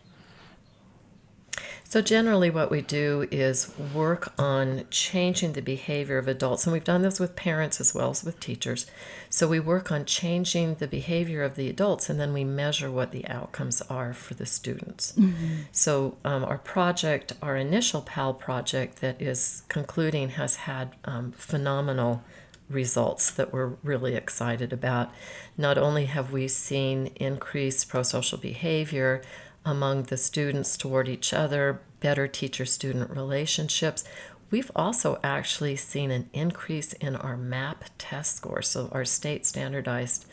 So, 1.91 2.01
generally, 2.01 2.49
what 2.49 2.71
we 2.71 2.81
do 2.81 3.27
is 3.31 3.69
work 3.93 4.31
on 4.39 4.85
changing 4.89 5.51
the 5.51 5.61
behavior 5.61 6.17
of 6.17 6.29
adults, 6.29 6.65
and 6.65 6.71
we've 6.71 6.85
done 6.85 7.01
this 7.01 7.19
with 7.19 7.35
parents 7.35 7.81
as 7.81 7.93
well 7.93 8.11
as 8.11 8.23
with 8.23 8.39
teachers. 8.39 8.85
So, 9.29 9.45
we 9.45 9.59
work 9.59 9.91
on 9.91 10.05
changing 10.05 10.75
the 10.75 10.87
behavior 10.87 11.43
of 11.43 11.57
the 11.57 11.67
adults, 11.67 12.09
and 12.09 12.17
then 12.17 12.31
we 12.31 12.45
measure 12.45 12.89
what 12.89 13.11
the 13.11 13.27
outcomes 13.27 13.81
are 13.89 14.13
for 14.13 14.35
the 14.35 14.45
students. 14.45 15.11
Mm-hmm. 15.17 15.63
So, 15.73 16.15
um, 16.23 16.45
our 16.45 16.59
project, 16.59 17.33
our 17.41 17.57
initial 17.57 17.99
PAL 17.99 18.35
project 18.35 19.01
that 19.01 19.21
is 19.21 19.63
concluding, 19.67 20.29
has 20.29 20.55
had 20.55 20.95
um, 21.03 21.33
phenomenal 21.33 22.23
results 22.69 23.31
that 23.31 23.51
we're 23.51 23.73
really 23.83 24.15
excited 24.15 24.71
about. 24.71 25.11
Not 25.57 25.77
only 25.77 26.05
have 26.05 26.31
we 26.31 26.47
seen 26.47 27.07
increased 27.17 27.89
pro 27.89 28.03
social 28.03 28.37
behavior, 28.37 29.21
among 29.65 30.03
the 30.03 30.17
students 30.17 30.77
toward 30.77 31.07
each 31.07 31.33
other, 31.33 31.81
better 31.99 32.27
teacher 32.27 32.65
student 32.65 33.09
relationships. 33.09 34.03
We've 34.49 34.71
also 34.75 35.19
actually 35.23 35.75
seen 35.75 36.11
an 36.11 36.29
increase 36.33 36.93
in 36.93 37.15
our 37.15 37.37
MAP 37.37 37.85
test 37.97 38.35
scores, 38.35 38.67
so 38.67 38.89
our 38.91 39.05
state 39.05 39.45
standardized 39.45 40.25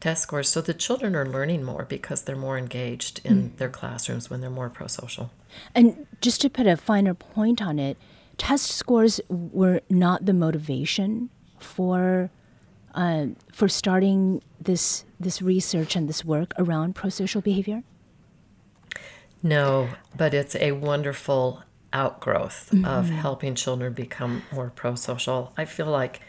test 0.00 0.22
scores. 0.22 0.48
So 0.48 0.60
the 0.60 0.74
children 0.74 1.14
are 1.14 1.26
learning 1.26 1.62
more 1.62 1.84
because 1.84 2.22
they're 2.22 2.36
more 2.36 2.58
engaged 2.58 3.20
in 3.24 3.50
mm. 3.50 3.56
their 3.56 3.68
classrooms 3.68 4.30
when 4.30 4.40
they're 4.40 4.50
more 4.50 4.70
pro 4.70 4.86
social. 4.86 5.30
And 5.74 6.06
just 6.20 6.40
to 6.42 6.50
put 6.50 6.66
a 6.66 6.76
finer 6.76 7.14
point 7.14 7.60
on 7.60 7.78
it, 7.78 7.96
test 8.38 8.70
scores 8.70 9.20
were 9.28 9.80
not 9.90 10.26
the 10.26 10.32
motivation 10.32 11.30
for 11.58 12.30
uh, 12.94 13.26
for 13.52 13.68
starting 13.68 14.42
this 14.60 15.04
this 15.20 15.42
research 15.42 15.96
and 15.96 16.08
this 16.08 16.24
work 16.24 16.54
around 16.58 16.94
pro 16.94 17.10
social 17.10 17.40
behavior. 17.40 17.82
No, 19.42 19.90
but 20.16 20.34
it's 20.34 20.56
a 20.56 20.72
wonderful 20.72 21.62
outgrowth 21.92 22.70
mm-hmm. 22.72 22.84
of 22.84 23.10
helping 23.10 23.54
children 23.54 23.92
become 23.92 24.42
more 24.52 24.70
pro 24.74 24.94
social. 24.94 25.52
I 25.56 25.64
feel 25.64 25.86
like 25.86 26.20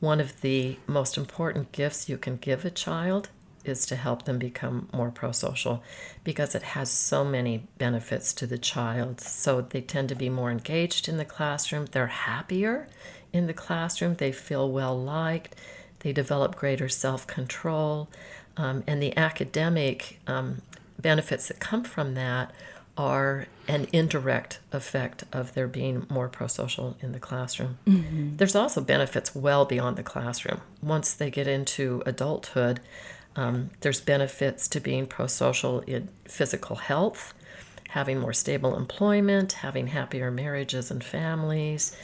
one 0.00 0.20
of 0.20 0.40
the 0.42 0.78
most 0.86 1.16
important 1.16 1.72
gifts 1.72 2.08
you 2.08 2.18
can 2.18 2.36
give 2.36 2.64
a 2.64 2.70
child 2.70 3.30
is 3.64 3.84
to 3.86 3.96
help 3.96 4.24
them 4.24 4.38
become 4.38 4.88
more 4.92 5.10
pro 5.10 5.32
social 5.32 5.82
because 6.24 6.54
it 6.54 6.62
has 6.62 6.90
so 6.90 7.24
many 7.24 7.64
benefits 7.76 8.32
to 8.32 8.46
the 8.46 8.58
child. 8.58 9.20
So 9.20 9.60
they 9.60 9.80
tend 9.80 10.08
to 10.10 10.14
be 10.14 10.28
more 10.28 10.50
engaged 10.50 11.08
in 11.08 11.16
the 11.16 11.24
classroom, 11.24 11.86
they're 11.86 12.06
happier 12.06 12.88
in 13.32 13.46
the 13.46 13.52
classroom, 13.52 14.14
they 14.14 14.32
feel 14.32 14.70
well 14.70 14.98
liked, 14.98 15.54
they 16.00 16.12
develop 16.12 16.56
greater 16.56 16.88
self 16.88 17.26
control. 17.26 18.08
Um, 18.56 18.82
and 18.88 19.00
the 19.00 19.16
academic 19.16 20.18
um, 20.26 20.62
benefits 21.00 21.48
that 21.48 21.60
come 21.60 21.84
from 21.84 22.14
that 22.14 22.52
are 22.96 23.46
an 23.68 23.86
indirect 23.92 24.58
effect 24.72 25.22
of 25.32 25.54
there 25.54 25.68
being 25.68 26.04
more 26.10 26.28
pro 26.28 26.48
social 26.48 26.96
in 27.00 27.12
the 27.12 27.20
classroom. 27.20 27.78
Mm-hmm. 27.86 28.36
There's 28.36 28.56
also 28.56 28.80
benefits 28.80 29.34
well 29.34 29.64
beyond 29.64 29.96
the 29.96 30.02
classroom. 30.02 30.60
Once 30.82 31.14
they 31.14 31.30
get 31.30 31.46
into 31.46 32.02
adulthood, 32.04 32.80
um, 33.36 33.70
there's 33.80 34.00
benefits 34.00 34.66
to 34.68 34.80
being 34.80 35.06
pro 35.06 35.28
social 35.28 35.80
in 35.80 36.08
physical 36.24 36.76
health, 36.76 37.34
having 37.90 38.18
more 38.18 38.32
stable 38.32 38.76
employment, 38.76 39.52
having 39.52 39.88
happier 39.88 40.32
marriages 40.32 40.90
and 40.90 41.04
families. 41.04 41.96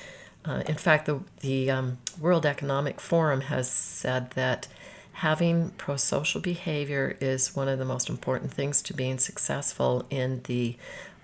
Uh, 0.44 0.62
in 0.66 0.76
fact, 0.76 1.06
the, 1.06 1.20
the 1.40 1.70
um, 1.70 1.98
World 2.20 2.46
Economic 2.46 3.00
Forum 3.00 3.40
has 3.42 3.68
said 3.68 4.30
that 4.32 4.68
having 5.14 5.70
pro 5.70 5.96
social 5.96 6.40
behavior 6.40 7.16
is 7.20 7.54
one 7.54 7.68
of 7.68 7.78
the 7.78 7.84
most 7.84 8.08
important 8.08 8.52
things 8.52 8.82
to 8.82 8.94
being 8.94 9.18
successful 9.18 10.04
in 10.10 10.42
the 10.44 10.76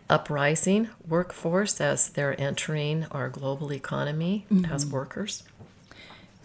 uprising 0.08 0.88
workforce 1.06 1.80
as 1.80 2.10
they're 2.10 2.38
entering 2.40 3.06
our 3.10 3.28
global 3.28 3.72
economy 3.72 4.44
mm-hmm. 4.50 4.70
as 4.72 4.86
workers. 4.86 5.44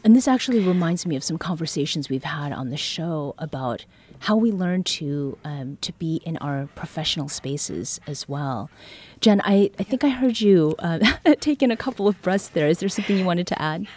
And 0.04 0.16
this 0.16 0.28
actually 0.28 0.60
reminds 0.60 1.06
me 1.08 1.16
of 1.16 1.24
some 1.24 1.40
conversations 1.40 2.10
we've 2.10 2.24
had 2.24 2.52
on 2.52 2.70
the 2.70 2.78
show 2.78 3.34
about 3.40 3.86
how 4.20 4.36
we 4.36 4.52
learn 4.52 4.84
to 4.84 5.38
um, 5.44 5.78
to 5.82 5.92
be 5.94 6.22
in 6.26 6.38
our 6.38 6.70
professional 6.76 7.28
spaces 7.28 8.00
as 8.06 8.30
well. 8.30 8.70
Jen, 9.20 9.42
I, 9.44 9.72
I 9.80 9.84
think 9.84 10.04
I 10.04 10.10
heard 10.10 10.40
you 10.40 10.76
uh, 10.80 11.00
taking 11.40 11.72
a 11.72 11.78
couple 11.78 12.08
of 12.08 12.22
breaths 12.22 12.50
there. 12.50 12.68
Is 12.68 12.80
there 12.80 12.90
something 12.90 13.18
you 13.18 13.26
wanted 13.26 13.48
to 13.48 13.62
add? 13.62 13.88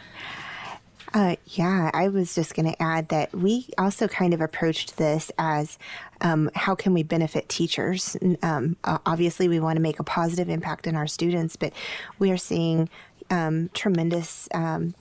Uh, 1.14 1.36
yeah, 1.46 1.90
I 1.94 2.08
was 2.08 2.34
just 2.34 2.54
going 2.54 2.70
to 2.70 2.82
add 2.82 3.08
that 3.08 3.34
we 3.34 3.68
also 3.78 4.08
kind 4.08 4.34
of 4.34 4.40
approached 4.40 4.98
this 4.98 5.30
as 5.38 5.78
um, 6.20 6.50
how 6.54 6.74
can 6.74 6.92
we 6.92 7.02
benefit 7.02 7.48
teachers? 7.48 8.16
Um, 8.42 8.76
obviously, 8.84 9.48
we 9.48 9.58
want 9.58 9.76
to 9.76 9.82
make 9.82 9.98
a 9.98 10.04
positive 10.04 10.50
impact 10.50 10.86
in 10.86 10.96
our 10.96 11.06
students, 11.06 11.56
but 11.56 11.72
we 12.18 12.30
are 12.30 12.36
seeing 12.36 12.90
um, 13.30 13.70
tremendous 13.72 14.48
um, 14.52 14.94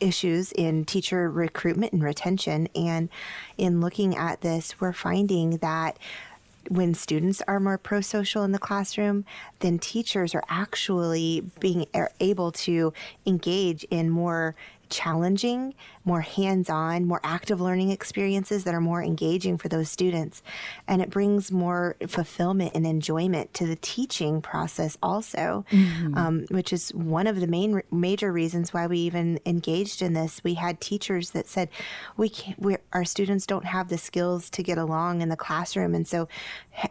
issues 0.00 0.52
in 0.52 0.84
teacher 0.84 1.30
recruitment 1.30 1.92
and 1.92 2.02
retention. 2.02 2.68
And 2.74 3.08
in 3.56 3.80
looking 3.80 4.16
at 4.16 4.42
this, 4.42 4.80
we're 4.80 4.92
finding 4.92 5.58
that 5.58 5.98
when 6.68 6.94
students 6.94 7.42
are 7.46 7.60
more 7.60 7.78
pro 7.78 8.00
social 8.00 8.42
in 8.42 8.52
the 8.52 8.58
classroom, 8.58 9.24
then 9.60 9.78
teachers 9.78 10.34
are 10.34 10.44
actually 10.48 11.42
being 11.60 11.86
able 12.20 12.52
to 12.52 12.92
engage 13.26 13.84
in 13.84 14.10
more 14.10 14.54
challenging, 14.88 15.74
more 16.04 16.20
hands 16.20 16.68
on, 16.68 17.06
more 17.06 17.20
active 17.22 17.60
learning 17.60 17.90
experiences 17.90 18.64
that 18.64 18.74
are 18.74 18.80
more 18.80 19.02
engaging 19.02 19.58
for 19.58 19.68
those 19.68 19.88
students. 19.90 20.42
And 20.86 21.00
it 21.00 21.10
brings 21.10 21.50
more 21.50 21.96
fulfillment 22.06 22.72
and 22.74 22.86
enjoyment 22.86 23.54
to 23.54 23.66
the 23.66 23.76
teaching 23.76 24.42
process, 24.42 24.98
also, 25.02 25.64
mm-hmm. 25.70 26.16
um, 26.16 26.46
which 26.50 26.72
is 26.72 26.90
one 26.94 27.26
of 27.26 27.40
the 27.40 27.46
main 27.46 27.82
major 27.90 28.32
reasons 28.32 28.72
why 28.72 28.86
we 28.86 28.98
even 28.98 29.40
engaged 29.46 30.02
in 30.02 30.12
this. 30.12 30.42
We 30.44 30.54
had 30.54 30.80
teachers 30.80 31.30
that 31.30 31.46
said, 31.46 31.68
we 32.16 32.28
can't, 32.28 32.58
we 32.58 32.76
our 32.92 33.04
students 33.04 33.46
don't 33.46 33.64
have 33.64 33.88
the 33.88 33.98
skills 33.98 34.50
to 34.50 34.62
get 34.62 34.78
along 34.78 35.20
in 35.20 35.28
the 35.28 35.36
classroom. 35.36 35.94
And 35.94 36.06
so 36.06 36.28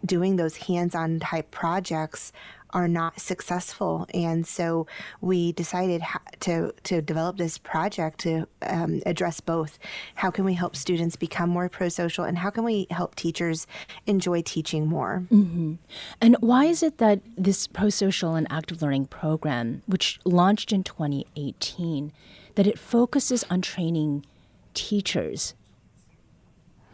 doing 0.06 0.36
those 0.36 0.58
hands 0.58 0.96
on 0.96 1.20
type 1.20 1.52
projects 1.52 2.32
are 2.74 2.88
not 2.88 3.20
successful. 3.20 4.08
And 4.14 4.46
so 4.46 4.88
we 5.22 5.52
decided 5.54 6.04
to, 6.42 6.74
to 6.84 7.02
develop 7.02 7.38
this 7.38 7.58
project 7.58 8.20
to 8.22 8.48
um, 8.64 9.02
address 9.06 9.40
both. 9.40 9.80
How 10.16 10.32
can 10.32 10.46
we 10.46 10.56
help 10.56 10.76
students 10.76 11.16
become 11.16 11.50
more 11.50 11.70
pro 11.70 11.90
social, 11.90 12.26
and 12.26 12.40
how 12.40 12.50
can 12.50 12.64
we 12.64 12.88
help 12.90 13.16
teachers 13.16 13.68
enjoy 14.06 14.42
teaching 14.42 14.88
more? 14.88 15.24
Mm-hmm. 15.32 15.76
And 16.20 16.36
why 16.40 16.66
is 16.66 16.84
it 16.84 16.98
that 16.98 17.22
this 17.38 17.68
pro 17.68 17.90
social 17.90 18.36
and 18.36 18.48
active 18.50 18.82
learning 18.82 19.06
program, 19.08 19.84
which 19.86 20.20
launched 20.26 20.74
in 20.74 20.84
2018, 20.84 22.12
that 22.56 22.68
it 22.68 22.80
focuses 22.80 23.44
on 23.50 23.62
training 23.62 24.26
teachers? 24.74 25.54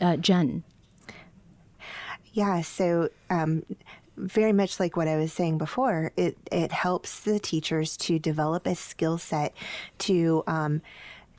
Uh, 0.01 0.17
Jen. 0.17 0.63
Yeah, 2.31 2.61
so 2.61 3.09
um, 3.29 3.63
very 4.19 4.53
much 4.53 4.79
like 4.79 4.97
what 4.97 5.07
I 5.07 5.17
was 5.17 5.33
saying 5.33 5.57
before, 5.57 6.11
it, 6.17 6.37
it 6.51 6.71
helps 6.71 7.21
the 7.21 7.39
teachers 7.39 7.97
to 7.97 8.19
develop 8.19 8.67
a 8.67 8.75
skill 8.75 9.17
set 9.17 9.53
to 9.99 10.43
um, 10.47 10.81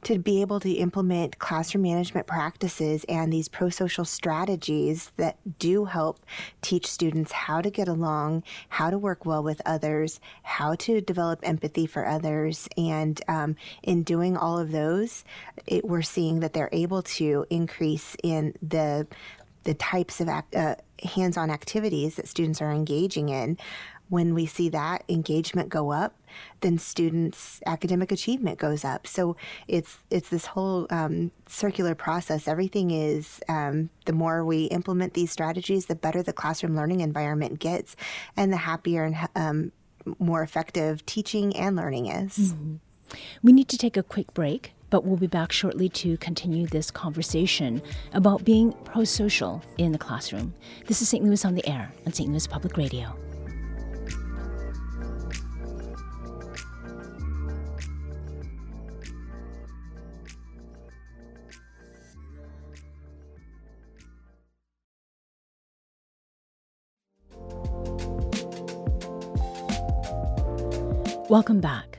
to 0.02 0.18
be 0.18 0.40
able 0.40 0.60
to 0.60 0.72
implement 0.72 1.38
classroom 1.38 1.82
management 1.82 2.26
practices 2.26 3.04
and 3.08 3.32
these 3.32 3.48
pro-social 3.48 4.04
strategies 4.04 5.12
that 5.16 5.36
do 5.58 5.84
help 5.84 6.20
teach 6.62 6.86
students 6.86 7.32
how 7.32 7.60
to 7.60 7.70
get 7.70 7.86
along, 7.86 8.42
how 8.70 8.88
to 8.90 8.96
work 8.96 9.26
well 9.26 9.42
with 9.42 9.60
others, 9.66 10.20
how 10.42 10.74
to 10.74 11.00
develop 11.00 11.38
empathy 11.42 11.86
for 11.86 12.06
others, 12.06 12.68
and 12.76 13.20
um, 13.28 13.56
in 13.82 14.02
doing 14.02 14.36
all 14.36 14.58
of 14.58 14.72
those, 14.72 15.24
it, 15.66 15.84
we're 15.84 16.02
seeing 16.02 16.40
that 16.40 16.52
they're 16.52 16.70
able 16.72 17.02
to 17.02 17.44
increase 17.50 18.16
in 18.22 18.54
the 18.62 19.06
the 19.64 19.74
types 19.74 20.20
of 20.20 20.28
uh, 20.28 20.74
hands-on 21.02 21.50
activities 21.50 22.16
that 22.16 22.28
students 22.28 22.60
are 22.60 22.72
engaging 22.72 23.28
in 23.28 23.58
when 24.08 24.34
we 24.34 24.44
see 24.44 24.68
that 24.68 25.04
engagement 25.08 25.68
go 25.68 25.92
up 25.92 26.16
then 26.60 26.78
students 26.78 27.60
academic 27.66 28.12
achievement 28.12 28.58
goes 28.58 28.84
up. 28.84 29.06
So 29.06 29.36
it's 29.68 29.98
it's 30.10 30.28
this 30.28 30.46
whole 30.46 30.86
um, 30.90 31.30
circular 31.48 31.94
process. 31.94 32.46
Everything 32.46 32.90
is 32.90 33.40
um, 33.48 33.90
the 34.06 34.12
more 34.12 34.44
we 34.44 34.64
implement 34.64 35.14
these 35.14 35.30
strategies 35.30 35.86
the 35.86 35.94
better 35.94 36.22
the 36.22 36.32
classroom 36.32 36.76
learning 36.76 37.00
environment 37.00 37.58
gets 37.58 37.96
and 38.36 38.52
the 38.52 38.58
happier 38.58 39.04
and 39.04 39.16
um, 39.34 39.72
more 40.18 40.42
effective 40.42 41.04
teaching 41.06 41.56
and 41.56 41.76
learning 41.76 42.06
is. 42.06 42.52
Mm-hmm. 42.52 42.74
we 43.42 43.52
need 43.52 43.68
to 43.68 43.78
take 43.78 43.96
a 43.96 44.02
quick 44.02 44.32
break 44.34 44.72
but 44.90 45.04
we'll 45.04 45.16
be 45.16 45.26
back 45.26 45.52
shortly 45.52 45.88
to 45.88 46.16
continue 46.18 46.66
this 46.66 46.90
conversation 46.90 47.80
about 48.12 48.44
being 48.44 48.72
pro 48.84 49.04
social 49.04 49.62
in 49.78 49.92
the 49.92 49.98
classroom. 49.98 50.52
This 50.86 51.00
is 51.00 51.08
St. 51.08 51.24
Louis 51.24 51.44
on 51.44 51.54
the 51.54 51.66
Air 51.66 51.92
on 52.04 52.12
St. 52.12 52.28
Louis 52.28 52.46
Public 52.46 52.76
Radio. 52.76 53.16
Welcome 71.30 71.60
back. 71.60 71.89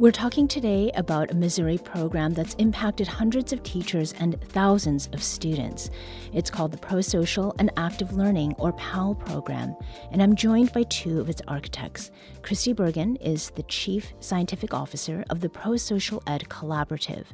We're 0.00 0.12
talking 0.12 0.48
today 0.48 0.90
about 0.94 1.30
a 1.30 1.34
Missouri 1.34 1.76
program 1.76 2.32
that's 2.32 2.54
impacted 2.54 3.06
hundreds 3.06 3.52
of 3.52 3.62
teachers 3.62 4.14
and 4.18 4.40
thousands 4.44 5.10
of 5.12 5.22
students. 5.22 5.90
It's 6.32 6.48
called 6.48 6.72
the 6.72 6.78
Pro 6.78 7.02
Social 7.02 7.54
and 7.58 7.70
Active 7.76 8.14
Learning, 8.14 8.54
or 8.56 8.72
PAL 8.72 9.16
program, 9.16 9.76
and 10.10 10.22
I'm 10.22 10.36
joined 10.36 10.72
by 10.72 10.84
two 10.84 11.20
of 11.20 11.28
its 11.28 11.42
architects. 11.46 12.12
Christi 12.40 12.72
Bergin 12.72 13.20
is 13.20 13.50
the 13.50 13.62
Chief 13.64 14.14
Scientific 14.20 14.72
Officer 14.72 15.22
of 15.28 15.40
the 15.40 15.50
Pro 15.50 15.76
Social 15.76 16.22
Ed 16.26 16.46
Collaborative, 16.48 17.26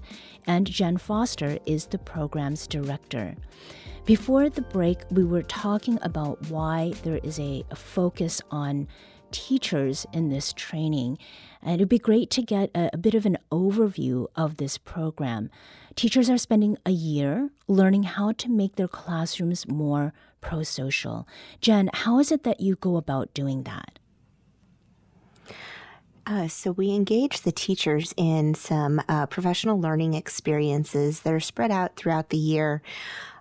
and 0.49 0.67
Jen 0.67 0.97
Foster 0.97 1.61
is 1.67 1.87
the 1.87 1.99
program's 1.99 2.67
director. 2.67 3.37
Before 4.07 4.49
the 4.51 4.63
break, 4.63 4.99
we 5.13 5.23
were 5.23 5.45
talking 5.45 6.01
about 6.03 6.51
why 6.51 6.95
there 7.05 7.21
is 7.23 7.39
a, 7.39 7.65
a 7.71 7.77
focus 7.77 8.41
on 8.51 8.89
teachers 9.37 10.07
in 10.15 10.31
this 10.31 10.55
training. 10.55 11.19
And 11.63 11.75
it 11.75 11.81
would 11.81 11.89
be 11.91 11.99
great 11.99 12.31
to 12.31 12.43
get 12.43 12.71
a, 12.75 12.89
a, 12.95 12.97
bit 12.97 13.15
of 13.15 13.27
an 13.27 13.37
overview 13.53 14.29
of 14.35 14.57
this 14.57 14.79
program. 14.79 15.51
Teachers 15.95 16.31
are 16.31 16.39
spending 16.39 16.79
a 16.87 16.91
year 16.91 17.51
learning 17.69 18.05
how 18.05 18.33
to 18.33 18.51
make 18.51 18.77
their 18.77 18.89
classrooms 18.89 19.69
more 19.69 20.15
pro 20.41 20.63
social. 20.63 21.29
Jen, 21.61 21.91
how 21.93 22.19
is 22.19 22.33
it 22.33 22.45
that 22.45 22.61
you 22.61 22.77
go 22.77 22.97
about 22.97 23.35
doing 23.35 23.65
that? 23.65 23.99
Uh, 26.27 26.49
so, 26.49 26.73
we 26.73 26.91
engage 26.91 27.43
the 27.43 27.53
teachers 27.53 28.13
in 28.17 28.55
some 28.55 29.01
uh, 29.09 29.27
professional 29.27 29.81
learning 29.81 30.15
experiences 30.15 31.21
that 31.21 31.33
are 31.33 31.39
spread 31.39 31.71
out 31.71 31.95
throughout 31.95 32.31
the 32.31 32.37
year. 32.37 32.83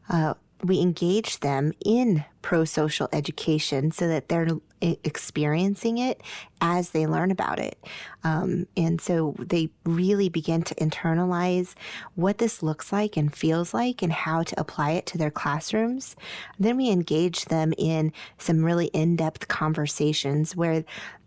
Uh, 0.08 0.36
we 0.68 0.80
engage 0.80 1.40
them 1.40 1.74
in 1.84 2.26
pro 2.42 2.66
social 2.66 3.10
education 3.12 3.92
so 3.92 4.08
that 4.08 4.30
they're 4.30 4.48
experiencing 4.82 5.98
it 5.98 6.22
as 6.62 6.92
they 6.92 7.08
learn 7.08 7.32
about 7.32 7.60
it. 7.60 7.84
Um, 8.24 8.68
and 8.78 9.02
so 9.02 9.36
they 9.40 9.70
really 9.84 10.30
begin 10.30 10.62
to 10.64 10.76
internalize 10.76 11.74
what 12.16 12.38
this 12.38 12.62
looks 12.62 12.92
like 12.92 13.18
and 13.18 13.36
feels 13.36 13.74
like 13.74 14.02
and 14.02 14.12
how 14.12 14.44
to 14.44 14.60
apply 14.60 14.92
it 14.92 15.06
to 15.08 15.18
their 15.18 15.32
classrooms. 15.32 16.16
then 16.60 16.78
we 16.78 16.90
engage 16.90 17.46
them 17.46 17.74
in 17.78 18.12
some 18.38 18.64
really 18.64 18.88
in 18.88 19.16
depth 19.16 19.48
conversations 19.48 20.56
where 20.56 20.84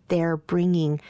they're 0.07 0.37
bringing 0.37 1.01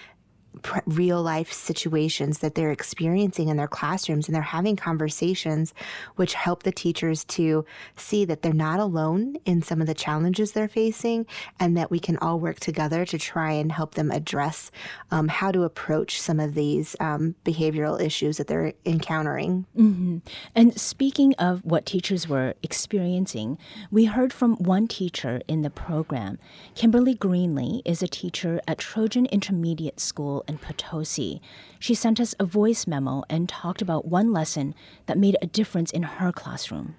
real 0.86 1.22
life 1.22 1.54
situations 1.54 2.40
that 2.40 2.56
they're 2.56 2.72
experiencing 2.72 3.50
in 3.50 3.58
their 3.58 3.68
classrooms 3.68 4.28
and 4.28 4.36
they're 4.36 4.42
having 4.42 4.76
conversations 4.76 5.74
which 6.16 6.34
help 6.34 6.64
the 6.64 6.72
teachers 6.72 7.24
to 7.24 7.66
see 7.96 8.26
that 8.26 8.42
they're 8.42 8.54
not 8.54 8.80
alone 8.80 9.36
in 9.46 9.62
some 9.62 9.80
of 9.80 9.88
the 9.88 9.94
challenges 9.94 10.52
they're 10.52 10.68
facing 10.68 11.26
and 11.60 11.78
that 11.78 11.92
we 11.92 12.00
can 12.00 12.18
all 12.18 12.40
work 12.40 12.60
together 12.60 13.06
to 13.06 13.18
try 13.18 13.52
and 13.52 13.72
help 13.72 13.96
them 13.96 14.12
address 14.12 14.72
um, 15.12 15.28
how 15.28 15.52
to 15.52 15.64
approach 15.64 16.20
some 16.20 16.40
of 16.40 16.56
these 16.56 16.96
um, 17.00 17.36
behavioral 17.46 18.02
issues 18.02 18.38
that 18.38 18.48
they're 18.48 18.74
encountering. 18.86 19.66
Mm-hmm. 19.78 20.18
And 20.56 20.80
speaking 20.80 21.34
of 21.36 21.64
what 21.64 21.86
teachers 21.86 22.28
were 22.28 22.56
experiencing, 22.64 23.58
we 23.92 24.06
heard 24.06 24.34
from 24.34 24.56
one 24.56 24.88
teacher 24.88 25.42
in 25.48 25.62
the 25.62 25.70
program. 25.70 26.40
Kimberly 26.76 27.16
Greenlee 27.16 27.82
is 27.86 28.04
a 28.04 28.08
teacher 28.08 28.60
at 28.68 28.80
Trojan 28.80 29.26
Intermediate 29.28 30.00
School 30.00 30.39
in 30.48 30.58
Potosi. 30.58 31.42
She 31.80 31.94
sent 31.94 32.20
us 32.20 32.36
a 32.40 32.46
voice 32.46 32.88
memo 32.88 33.24
and 33.30 33.48
talked 33.48 33.82
about 33.82 34.06
one 34.06 34.32
lesson 34.34 34.76
that 35.06 35.18
made 35.18 35.38
a 35.42 35.48
difference 35.48 35.92
in 35.92 36.04
her 36.04 36.32
classroom. 36.32 36.96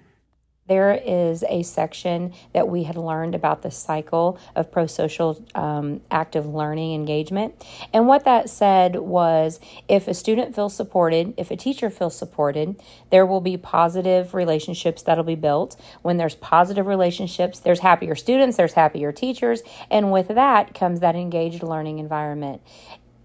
There 0.71 0.93
is 1.05 1.43
a 1.49 1.63
section 1.63 2.33
that 2.53 2.69
we 2.69 2.83
had 2.83 2.95
learned 2.95 3.35
about 3.35 3.61
the 3.61 3.71
cycle 3.71 4.39
of 4.55 4.71
pro 4.71 4.85
social 4.85 5.43
um, 5.53 5.99
active 6.11 6.45
learning 6.45 6.93
engagement. 6.93 7.61
And 7.91 8.07
what 8.07 8.23
that 8.23 8.49
said 8.49 8.95
was 8.95 9.59
if 9.89 10.07
a 10.07 10.13
student 10.13 10.55
feels 10.55 10.73
supported, 10.73 11.33
if 11.35 11.51
a 11.51 11.57
teacher 11.57 11.89
feels 11.89 12.15
supported, 12.15 12.81
there 13.09 13.25
will 13.25 13.41
be 13.41 13.57
positive 13.57 14.33
relationships 14.33 15.01
that'll 15.01 15.25
be 15.25 15.35
built. 15.35 15.75
When 16.03 16.15
there's 16.15 16.35
positive 16.35 16.85
relationships, 16.85 17.59
there's 17.59 17.79
happier 17.79 18.15
students, 18.15 18.55
there's 18.55 18.73
happier 18.73 19.11
teachers, 19.11 19.63
and 19.89 20.09
with 20.09 20.29
that 20.29 20.73
comes 20.73 21.01
that 21.01 21.17
engaged 21.17 21.63
learning 21.63 21.99
environment 21.99 22.61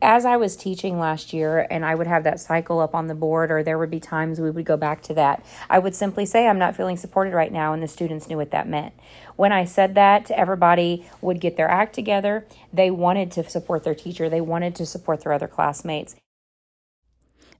as 0.02 0.24
I 0.24 0.36
was 0.36 0.56
teaching 0.56 0.98
last 0.98 1.32
year 1.32 1.66
and 1.70 1.84
I 1.84 1.94
would 1.94 2.06
have 2.06 2.24
that 2.24 2.40
cycle 2.40 2.80
up 2.80 2.94
on 2.94 3.06
the 3.06 3.14
board, 3.14 3.50
or 3.50 3.62
there 3.62 3.78
would 3.78 3.90
be 3.90 4.00
times 4.00 4.40
we 4.40 4.50
would 4.50 4.64
go 4.64 4.76
back 4.76 5.02
to 5.04 5.14
that, 5.14 5.44
I 5.70 5.78
would 5.78 5.94
simply 5.94 6.26
say, 6.26 6.46
I'm 6.46 6.58
not 6.58 6.76
feeling 6.76 6.96
supported 6.96 7.32
right 7.32 7.52
now, 7.52 7.72
and 7.72 7.82
the 7.82 7.88
students 7.88 8.28
knew 8.28 8.36
what 8.36 8.50
that 8.50 8.68
meant. 8.68 8.94
When 9.36 9.52
I 9.52 9.64
said 9.64 9.94
that, 9.94 10.30
everybody 10.30 11.06
would 11.20 11.40
get 11.40 11.56
their 11.56 11.68
act 11.68 11.94
together. 11.94 12.46
They 12.72 12.90
wanted 12.90 13.30
to 13.32 13.48
support 13.48 13.84
their 13.84 13.94
teacher, 13.94 14.28
they 14.28 14.40
wanted 14.40 14.74
to 14.76 14.86
support 14.86 15.22
their 15.22 15.32
other 15.32 15.48
classmates. 15.48 16.16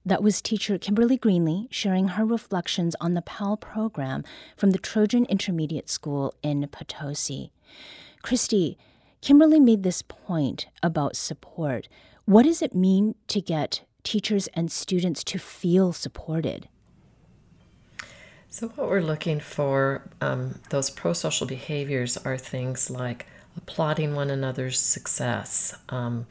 That 0.05 0.23
was 0.23 0.41
teacher 0.41 0.77
Kimberly 0.77 1.17
Greenlee 1.17 1.67
sharing 1.69 2.09
her 2.09 2.25
reflections 2.25 2.95
on 3.01 3.13
the 3.13 3.21
PAL 3.21 3.57
program 3.57 4.23
from 4.55 4.71
the 4.71 4.77
Trojan 4.77 5.25
Intermediate 5.25 5.89
School 5.89 6.33
in 6.41 6.65
Potosi. 6.69 7.51
Christi, 8.21 8.77
Kimberly 9.19 9.59
made 9.59 9.83
this 9.83 10.01
point 10.01 10.67
about 10.81 11.17
support. 11.17 11.89
What 12.27 12.43
does 12.43 12.61
it 12.61 12.75
mean 12.75 13.15
to 13.29 13.39
get 13.39 13.85
teachers 14.03 14.47
and 14.47 14.69
students 14.69 15.23
to 15.23 15.39
feel 15.39 15.93
supported? 15.93 16.67
So, 18.49 18.67
what 18.67 18.89
we're 18.89 18.99
looking 18.99 19.39
for, 19.39 20.09
um, 20.19 20.59
those 20.69 20.89
pro 20.89 21.13
social 21.13 21.47
behaviors 21.47 22.17
are 22.17 22.37
things 22.37 22.89
like 22.89 23.27
applauding 23.55 24.13
one 24.13 24.29
another's 24.29 24.77
success, 24.77 25.77
um, 25.87 26.25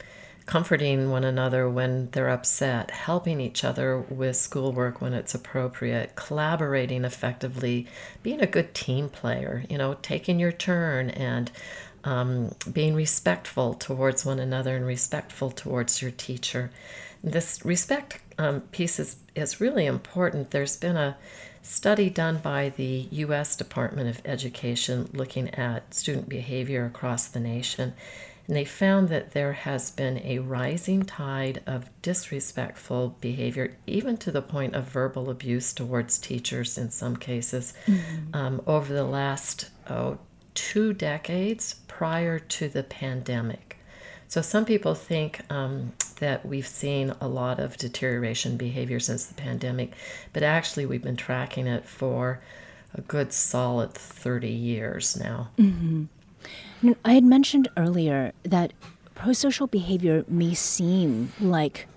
comforting 0.45 1.09
one 1.09 1.23
another 1.23 1.67
when 1.67 2.11
they're 2.11 2.29
upset, 2.29 2.91
helping 2.91 3.41
each 3.41 3.63
other 3.63 3.97
with 3.97 4.35
schoolwork 4.35 5.01
when 5.01 5.13
it's 5.13 5.33
appropriate, 5.33 6.15
collaborating 6.15 7.05
effectively, 7.05 7.87
being 8.21 8.39
a 8.39 8.45
good 8.45 8.75
team 8.75 9.09
player, 9.09 9.63
you 9.67 9.79
know, 9.79 9.95
taking 10.03 10.39
your 10.39 10.51
turn 10.51 11.09
and 11.09 11.51
um, 12.03 12.55
being 12.71 12.95
respectful 12.95 13.73
towards 13.73 14.25
one 14.25 14.39
another 14.39 14.75
and 14.75 14.85
respectful 14.85 15.51
towards 15.51 16.01
your 16.01 16.11
teacher. 16.11 16.71
This 17.23 17.65
respect 17.65 18.21
um, 18.37 18.61
piece 18.71 18.99
is, 18.99 19.17
is 19.35 19.59
really 19.59 19.85
important. 19.85 20.51
There's 20.51 20.77
been 20.77 20.97
a 20.97 21.17
study 21.61 22.09
done 22.09 22.37
by 22.37 22.69
the 22.69 23.07
U.S. 23.11 23.55
Department 23.55 24.09
of 24.09 24.21
Education 24.25 25.09
looking 25.13 25.49
at 25.55 25.93
student 25.93 26.29
behavior 26.29 26.85
across 26.85 27.27
the 27.27 27.39
nation, 27.39 27.93
and 28.47 28.55
they 28.55 28.63
found 28.63 29.09
that 29.09 29.31
there 29.31 29.53
has 29.53 29.91
been 29.91 30.21
a 30.23 30.39
rising 30.39 31.03
tide 31.03 31.61
of 31.65 31.89
disrespectful 32.01 33.17
behavior, 33.19 33.75
even 33.85 34.15
to 34.17 34.31
the 34.31 34.41
point 34.41 34.73
of 34.75 34.85
verbal 34.85 35.29
abuse 35.29 35.73
towards 35.73 36.17
teachers 36.17 36.77
in 36.77 36.89
some 36.89 37.17
cases, 37.17 37.73
mm-hmm. 37.85 38.33
um, 38.33 38.61
over 38.65 38.93
the 38.93 39.03
last 39.03 39.69
oh, 39.89 40.17
two 40.57 40.91
decades 40.91 41.75
prior 41.87 42.39
to 42.39 42.67
the 42.67 42.81
pandemic. 42.81 43.77
So 44.27 44.41
some 44.41 44.65
people 44.65 44.95
think 44.95 45.41
um, 45.51 45.93
that 46.19 46.47
we've 46.47 46.67
seen 46.67 47.13
a 47.21 47.27
lot 47.27 47.59
of 47.59 47.77
deterioration 47.77 48.57
behavior 48.57 48.99
since 48.99 49.23
the 49.27 49.35
pandemic, 49.35 49.93
but 50.33 50.41
actually 50.41 50.87
we've 50.87 51.03
been 51.03 51.15
tracking 51.15 51.67
it 51.67 51.85
for 51.85 52.41
a 52.95 53.01
good 53.01 53.31
solid 53.31 53.93
30 53.93 54.49
years 54.49 55.15
now. 55.15 55.49
Mm-hmm. 55.59 56.05
I 57.05 57.13
had 57.13 57.23
mentioned 57.23 57.69
earlier 57.77 58.33
that 58.41 58.73
prosocial 59.15 59.69
behavior 59.69 60.25
may 60.27 60.55
seem 60.55 61.33
like 61.39 61.87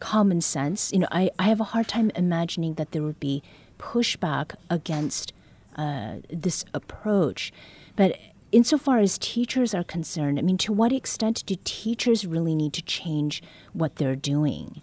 common 0.00 0.40
sense. 0.40 0.92
You 0.92 1.00
know, 1.00 1.08
I, 1.12 1.30
I 1.38 1.44
have 1.44 1.60
a 1.60 1.70
hard 1.72 1.86
time 1.86 2.10
imagining 2.16 2.74
that 2.74 2.90
there 2.90 3.02
would 3.02 3.20
be 3.20 3.44
pushback 3.78 4.56
against 4.68 5.32
uh, 5.76 6.16
this 6.28 6.64
approach. 6.74 7.52
But 7.98 8.16
insofar 8.52 9.00
as 9.00 9.18
teachers 9.18 9.74
are 9.74 9.82
concerned, 9.82 10.38
I 10.38 10.42
mean, 10.42 10.56
to 10.58 10.72
what 10.72 10.92
extent 10.92 11.42
do 11.46 11.56
teachers 11.64 12.24
really 12.24 12.54
need 12.54 12.72
to 12.74 12.82
change 12.82 13.42
what 13.72 13.96
they're 13.96 14.14
doing? 14.14 14.82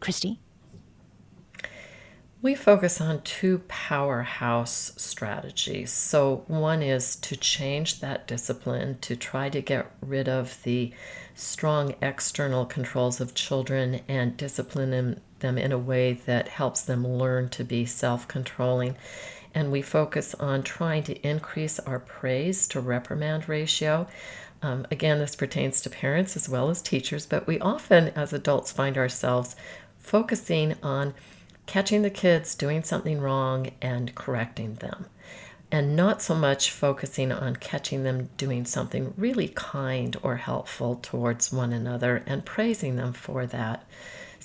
Christi? 0.00 0.40
We 2.40 2.54
focus 2.54 3.02
on 3.02 3.20
two 3.20 3.58
powerhouse 3.68 4.94
strategies. 4.96 5.92
So, 5.92 6.44
one 6.46 6.80
is 6.82 7.16
to 7.16 7.36
change 7.36 8.00
that 8.00 8.26
discipline, 8.26 8.96
to 9.02 9.14
try 9.14 9.50
to 9.50 9.60
get 9.60 9.92
rid 10.00 10.26
of 10.26 10.62
the 10.62 10.94
strong 11.34 11.94
external 12.00 12.64
controls 12.64 13.20
of 13.20 13.34
children 13.34 14.00
and 14.08 14.38
discipline 14.38 15.20
them 15.40 15.58
in 15.58 15.70
a 15.70 15.78
way 15.78 16.14
that 16.14 16.48
helps 16.48 16.80
them 16.80 17.06
learn 17.06 17.50
to 17.50 17.62
be 17.62 17.84
self 17.84 18.26
controlling 18.26 18.96
and 19.54 19.70
we 19.72 19.82
focus 19.82 20.34
on 20.36 20.62
trying 20.62 21.02
to 21.04 21.20
increase 21.26 21.78
our 21.80 21.98
praise 21.98 22.66
to 22.68 22.80
reprimand 22.80 23.48
ratio. 23.48 24.06
Um, 24.62 24.86
again, 24.90 25.18
this 25.18 25.34
pertains 25.36 25.80
to 25.82 25.90
parents 25.90 26.36
as 26.36 26.48
well 26.48 26.70
as 26.70 26.80
teachers, 26.82 27.26
but 27.26 27.46
we 27.46 27.58
often, 27.58 28.08
as 28.10 28.32
adults, 28.32 28.72
find 28.72 28.96
ourselves 28.96 29.56
focusing 29.98 30.74
on 30.82 31.14
catching 31.66 32.02
the 32.02 32.10
kids 32.10 32.54
doing 32.54 32.82
something 32.82 33.20
wrong 33.20 33.70
and 33.80 34.14
correcting 34.14 34.74
them. 34.76 35.06
and 35.70 35.96
not 35.96 36.20
so 36.20 36.34
much 36.34 36.70
focusing 36.70 37.32
on 37.32 37.56
catching 37.56 38.02
them 38.04 38.28
doing 38.36 38.64
something 38.66 39.14
really 39.16 39.48
kind 39.48 40.16
or 40.22 40.36
helpful 40.36 40.96
towards 40.96 41.50
one 41.50 41.72
another 41.72 42.22
and 42.26 42.44
praising 42.44 42.96
them 42.96 43.12
for 43.12 43.46
that. 43.46 43.84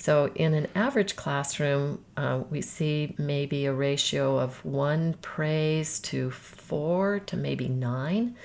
So, 0.00 0.30
in 0.36 0.54
an 0.54 0.68
average 0.76 1.16
classroom, 1.16 2.04
uh, 2.16 2.42
we 2.48 2.60
see 2.60 3.16
maybe 3.18 3.66
a 3.66 3.72
ratio 3.72 4.38
of 4.38 4.64
one 4.64 5.14
praise 5.22 5.98
to 6.00 6.30
four 6.30 7.18
to 7.18 7.36
maybe 7.36 7.66
nine 7.68 8.36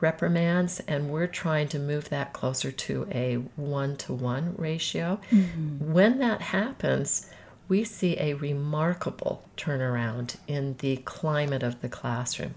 reprimands, 0.00 0.80
and 0.80 1.08
we're 1.08 1.26
trying 1.26 1.68
to 1.68 1.78
move 1.78 2.10
that 2.10 2.34
closer 2.34 2.70
to 2.70 3.08
a 3.10 3.36
one 3.56 3.96
to 3.96 4.12
one 4.12 4.54
ratio. 4.58 5.18
Mm-hmm. 5.30 5.94
When 5.94 6.18
that 6.18 6.42
happens, 6.42 7.30
we 7.68 7.84
see 7.84 8.18
a 8.18 8.34
remarkable 8.34 9.42
turnaround 9.56 10.36
in 10.46 10.76
the 10.80 10.98
climate 10.98 11.62
of 11.62 11.80
the 11.80 11.88
classroom. 11.88 12.54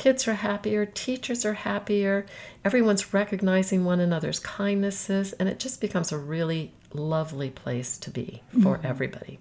Kids 0.00 0.26
are 0.26 0.32
happier, 0.32 0.86
teachers 0.86 1.44
are 1.44 1.52
happier, 1.52 2.24
everyone's 2.64 3.12
recognizing 3.12 3.84
one 3.84 4.00
another's 4.00 4.38
kindnesses, 4.38 5.34
and 5.34 5.46
it 5.46 5.58
just 5.58 5.78
becomes 5.78 6.10
a 6.10 6.16
really 6.16 6.72
lovely 6.94 7.50
place 7.50 7.98
to 7.98 8.10
be 8.10 8.42
for 8.62 8.78
mm. 8.78 8.84
everybody. 8.86 9.38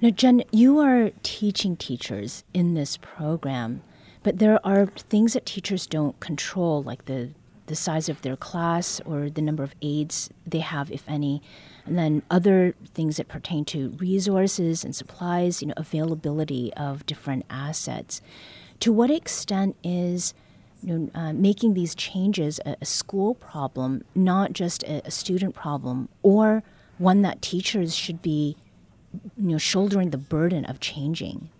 Now, 0.00 0.08
Jen, 0.08 0.44
you 0.50 0.78
are 0.78 1.10
teaching 1.22 1.76
teachers 1.76 2.42
in 2.54 2.72
this 2.72 2.96
program, 2.96 3.82
but 4.22 4.38
there 4.38 4.66
are 4.66 4.86
things 4.86 5.34
that 5.34 5.44
teachers 5.44 5.86
don't 5.86 6.18
control, 6.20 6.82
like 6.82 7.04
the 7.04 7.32
the 7.66 7.76
size 7.76 8.08
of 8.08 8.22
their 8.22 8.36
class 8.36 9.00
or 9.04 9.28
the 9.28 9.42
number 9.42 9.62
of 9.62 9.74
aides 9.82 10.30
they 10.46 10.58
have, 10.58 10.90
if 10.90 11.04
any, 11.06 11.42
and 11.84 11.98
then 11.98 12.22
other 12.30 12.74
things 12.94 13.18
that 13.18 13.28
pertain 13.28 13.66
to 13.66 13.90
resources 13.90 14.84
and 14.84 14.96
supplies, 14.96 15.60
you 15.60 15.68
know, 15.68 15.74
availability 15.76 16.72
of 16.74 17.04
different 17.04 17.44
assets. 17.50 18.22
To 18.80 18.92
what 18.92 19.10
extent 19.10 19.76
is 19.84 20.34
you 20.82 20.98
know, 20.98 21.10
uh, 21.14 21.32
making 21.32 21.74
these 21.74 21.94
changes 21.94 22.58
a, 22.64 22.76
a, 22.80 22.86
school 22.86 23.34
problem, 23.34 24.04
not 24.14 24.54
just 24.54 24.82
a, 24.84 25.06
a 25.06 25.10
student 25.10 25.54
problem, 25.54 26.08
or 26.22 26.62
one 26.96 27.20
that 27.22 27.42
teachers 27.42 27.94
should 27.94 28.22
be, 28.22 28.56
you 29.36 29.52
know, 29.52 29.58
shouldering 29.58 30.10
the 30.10 30.18
burden 30.18 30.64
of 30.64 30.80
changing? 30.80 31.50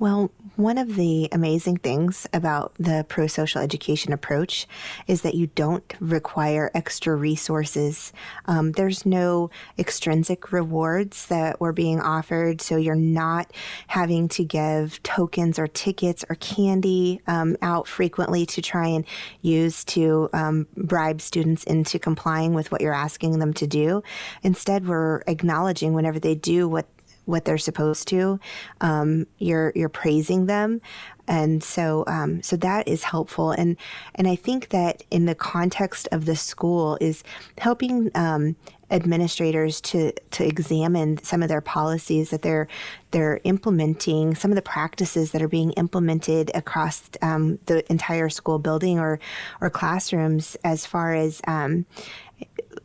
Well, 0.00 0.30
one 0.54 0.78
of 0.78 0.94
the 0.94 1.28
amazing 1.32 1.78
things 1.78 2.28
about 2.32 2.72
the 2.78 3.04
pro 3.08 3.26
social 3.26 3.60
education 3.60 4.12
approach 4.12 4.68
is 5.08 5.22
that 5.22 5.34
you 5.34 5.48
don't 5.48 5.92
require 5.98 6.70
extra 6.72 7.16
resources. 7.16 8.12
Um, 8.46 8.70
there's 8.72 9.04
no 9.04 9.50
extrinsic 9.76 10.52
rewards 10.52 11.26
that 11.26 11.60
were 11.60 11.72
being 11.72 12.00
offered, 12.00 12.60
so 12.60 12.76
you're 12.76 12.94
not 12.94 13.52
having 13.88 14.28
to 14.28 14.44
give 14.44 15.02
tokens 15.02 15.58
or 15.58 15.66
tickets 15.66 16.24
or 16.30 16.36
candy 16.36 17.20
um, 17.26 17.56
out 17.60 17.88
frequently 17.88 18.46
to 18.46 18.62
try 18.62 18.86
and 18.86 19.04
use 19.42 19.84
to 19.86 20.30
um, 20.32 20.68
bribe 20.76 21.20
students 21.20 21.64
into 21.64 21.98
complying 21.98 22.54
with 22.54 22.70
what 22.70 22.80
you're 22.80 22.94
asking 22.94 23.40
them 23.40 23.52
to 23.54 23.66
do. 23.66 24.04
Instead, 24.44 24.86
we're 24.86 25.22
acknowledging 25.26 25.92
whenever 25.92 26.20
they 26.20 26.36
do 26.36 26.68
what 26.68 26.86
what 27.28 27.44
they're 27.44 27.58
supposed 27.58 28.08
to. 28.08 28.40
Um, 28.80 29.26
you're 29.36 29.72
you're 29.76 29.90
praising 29.90 30.46
them, 30.46 30.80
and 31.28 31.62
so 31.62 32.04
um, 32.06 32.42
so 32.42 32.56
that 32.56 32.88
is 32.88 33.04
helpful. 33.04 33.50
And 33.50 33.76
and 34.14 34.26
I 34.26 34.34
think 34.34 34.70
that 34.70 35.02
in 35.10 35.26
the 35.26 35.34
context 35.34 36.08
of 36.10 36.24
the 36.24 36.36
school 36.36 36.96
is 37.00 37.22
helping. 37.58 38.10
Um, 38.14 38.56
administrators 38.90 39.82
to 39.82 40.10
to 40.30 40.46
examine 40.46 41.22
some 41.22 41.42
of 41.42 41.50
their 41.50 41.60
policies 41.60 42.30
that 42.30 42.40
they're 42.40 42.66
they're 43.10 43.38
implementing 43.44 44.34
some 44.34 44.50
of 44.50 44.54
the 44.54 44.62
practices 44.62 45.32
that 45.32 45.42
are 45.42 45.48
being 45.48 45.72
implemented 45.72 46.50
across 46.54 47.10
um, 47.20 47.58
the 47.66 47.84
entire 47.92 48.30
school 48.30 48.58
building 48.58 48.98
or 48.98 49.20
or 49.60 49.68
classrooms 49.68 50.56
as 50.64 50.86
far 50.86 51.14
as 51.14 51.42
um, 51.46 51.84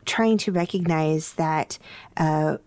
trying 0.04 0.36
to 0.36 0.52
recognize 0.52 1.32
that 1.34 1.78
uh, 2.18 2.58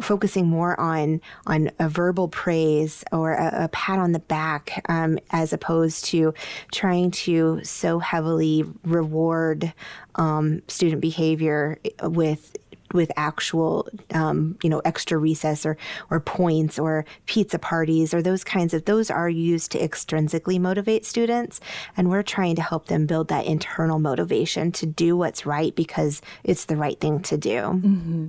focusing 0.00 0.46
more 0.46 0.78
on 0.80 1.20
on 1.46 1.70
a 1.78 1.88
verbal 1.88 2.28
praise 2.28 3.04
or 3.12 3.32
a, 3.32 3.64
a 3.64 3.68
pat 3.68 3.98
on 3.98 4.12
the 4.12 4.18
back 4.18 4.84
um, 4.88 5.18
as 5.30 5.52
opposed 5.52 6.04
to 6.06 6.34
trying 6.72 7.10
to 7.10 7.60
so 7.62 7.98
heavily 7.98 8.64
reward 8.84 9.72
um, 10.16 10.62
student 10.68 11.00
behavior 11.00 11.78
with 12.02 12.56
with 12.94 13.10
actual, 13.16 13.88
um, 14.14 14.56
you 14.62 14.70
know, 14.70 14.80
extra 14.84 15.18
recess 15.18 15.66
or 15.66 15.76
or 16.10 16.20
points 16.20 16.78
or 16.78 17.04
pizza 17.26 17.58
parties 17.58 18.14
or 18.14 18.22
those 18.22 18.44
kinds 18.44 18.72
of 18.72 18.84
those 18.86 19.10
are 19.10 19.28
used 19.28 19.72
to 19.72 19.78
extrinsically 19.78 20.58
motivate 20.58 21.04
students, 21.04 21.60
and 21.96 22.08
we're 22.08 22.22
trying 22.22 22.54
to 22.56 22.62
help 22.62 22.86
them 22.86 23.04
build 23.04 23.28
that 23.28 23.44
internal 23.44 23.98
motivation 23.98 24.72
to 24.72 24.86
do 24.86 25.16
what's 25.16 25.44
right 25.44 25.74
because 25.74 26.22
it's 26.44 26.66
the 26.66 26.76
right 26.76 26.98
thing 27.00 27.20
to 27.20 27.36
do. 27.36 27.50
Mm-hmm. 27.50 28.28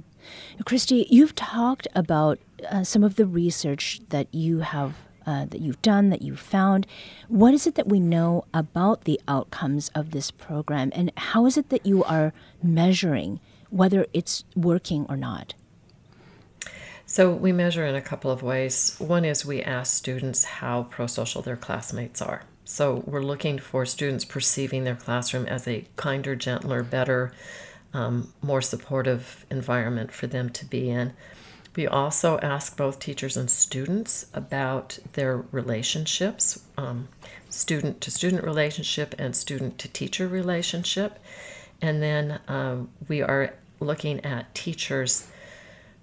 Christi, 0.65 1.07
you've 1.09 1.35
talked 1.35 1.87
about 1.95 2.39
uh, 2.69 2.83
some 2.83 3.03
of 3.03 3.15
the 3.15 3.25
research 3.25 4.01
that 4.09 4.27
you 4.33 4.59
have 4.59 4.95
uh, 5.25 5.45
that 5.45 5.59
you've 5.61 5.81
done, 5.81 6.09
that 6.09 6.21
you've 6.21 6.39
found. 6.39 6.85
What 7.27 7.53
is 7.53 7.65
it 7.65 7.75
that 7.75 7.87
we 7.87 7.99
know 7.99 8.45
about 8.53 9.05
the 9.05 9.19
outcomes 9.27 9.89
of 9.95 10.11
this 10.11 10.31
program, 10.31 10.91
and 10.93 11.11
how 11.17 11.45
is 11.45 11.57
it 11.57 11.69
that 11.69 11.85
you 11.85 12.03
are 12.03 12.33
measuring 12.61 13.39
whether 13.69 14.05
it's 14.13 14.43
working 14.55 15.05
or 15.09 15.17
not? 15.17 15.53
So, 17.07 17.31
we 17.31 17.51
measure 17.51 17.85
in 17.85 17.95
a 17.95 18.01
couple 18.01 18.31
of 18.31 18.41
ways. 18.41 18.95
One 18.97 19.25
is 19.25 19.45
we 19.45 19.61
ask 19.61 19.95
students 19.95 20.43
how 20.43 20.83
pro 20.83 21.05
social 21.05 21.41
their 21.41 21.57
classmates 21.57 22.21
are. 22.21 22.43
So, 22.63 23.03
we're 23.05 23.21
looking 23.21 23.59
for 23.59 23.85
students 23.85 24.25
perceiving 24.25 24.85
their 24.85 24.95
classroom 24.95 25.45
as 25.45 25.67
a 25.67 25.85
kinder, 25.97 26.35
gentler, 26.35 26.81
better, 26.81 27.31
um, 27.95 28.33
more 28.41 28.61
supportive 28.61 29.45
environment 29.49 30.11
for 30.11 30.27
them 30.27 30.49
to 30.49 30.65
be 30.65 30.89
in. 30.89 31.13
We 31.77 31.87
also 31.87 32.37
ask 32.39 32.75
both 32.75 32.99
teachers 32.99 33.37
and 33.37 33.49
students 33.49 34.27
about 34.33 34.99
their 35.13 35.37
relationships, 35.51 36.63
um, 36.77 37.07
student 37.49 38.01
to 38.01 38.11
student 38.11 38.43
relationship 38.43 39.15
and 39.17 39.35
student 39.35 39.77
to 39.79 39.87
teacher 39.87 40.27
relationship. 40.27 41.19
And 41.81 42.01
then 42.01 42.39
um, 42.47 42.89
we 43.07 43.21
are 43.21 43.53
looking 43.79 44.23
at 44.25 44.53
teachers' 44.53 45.27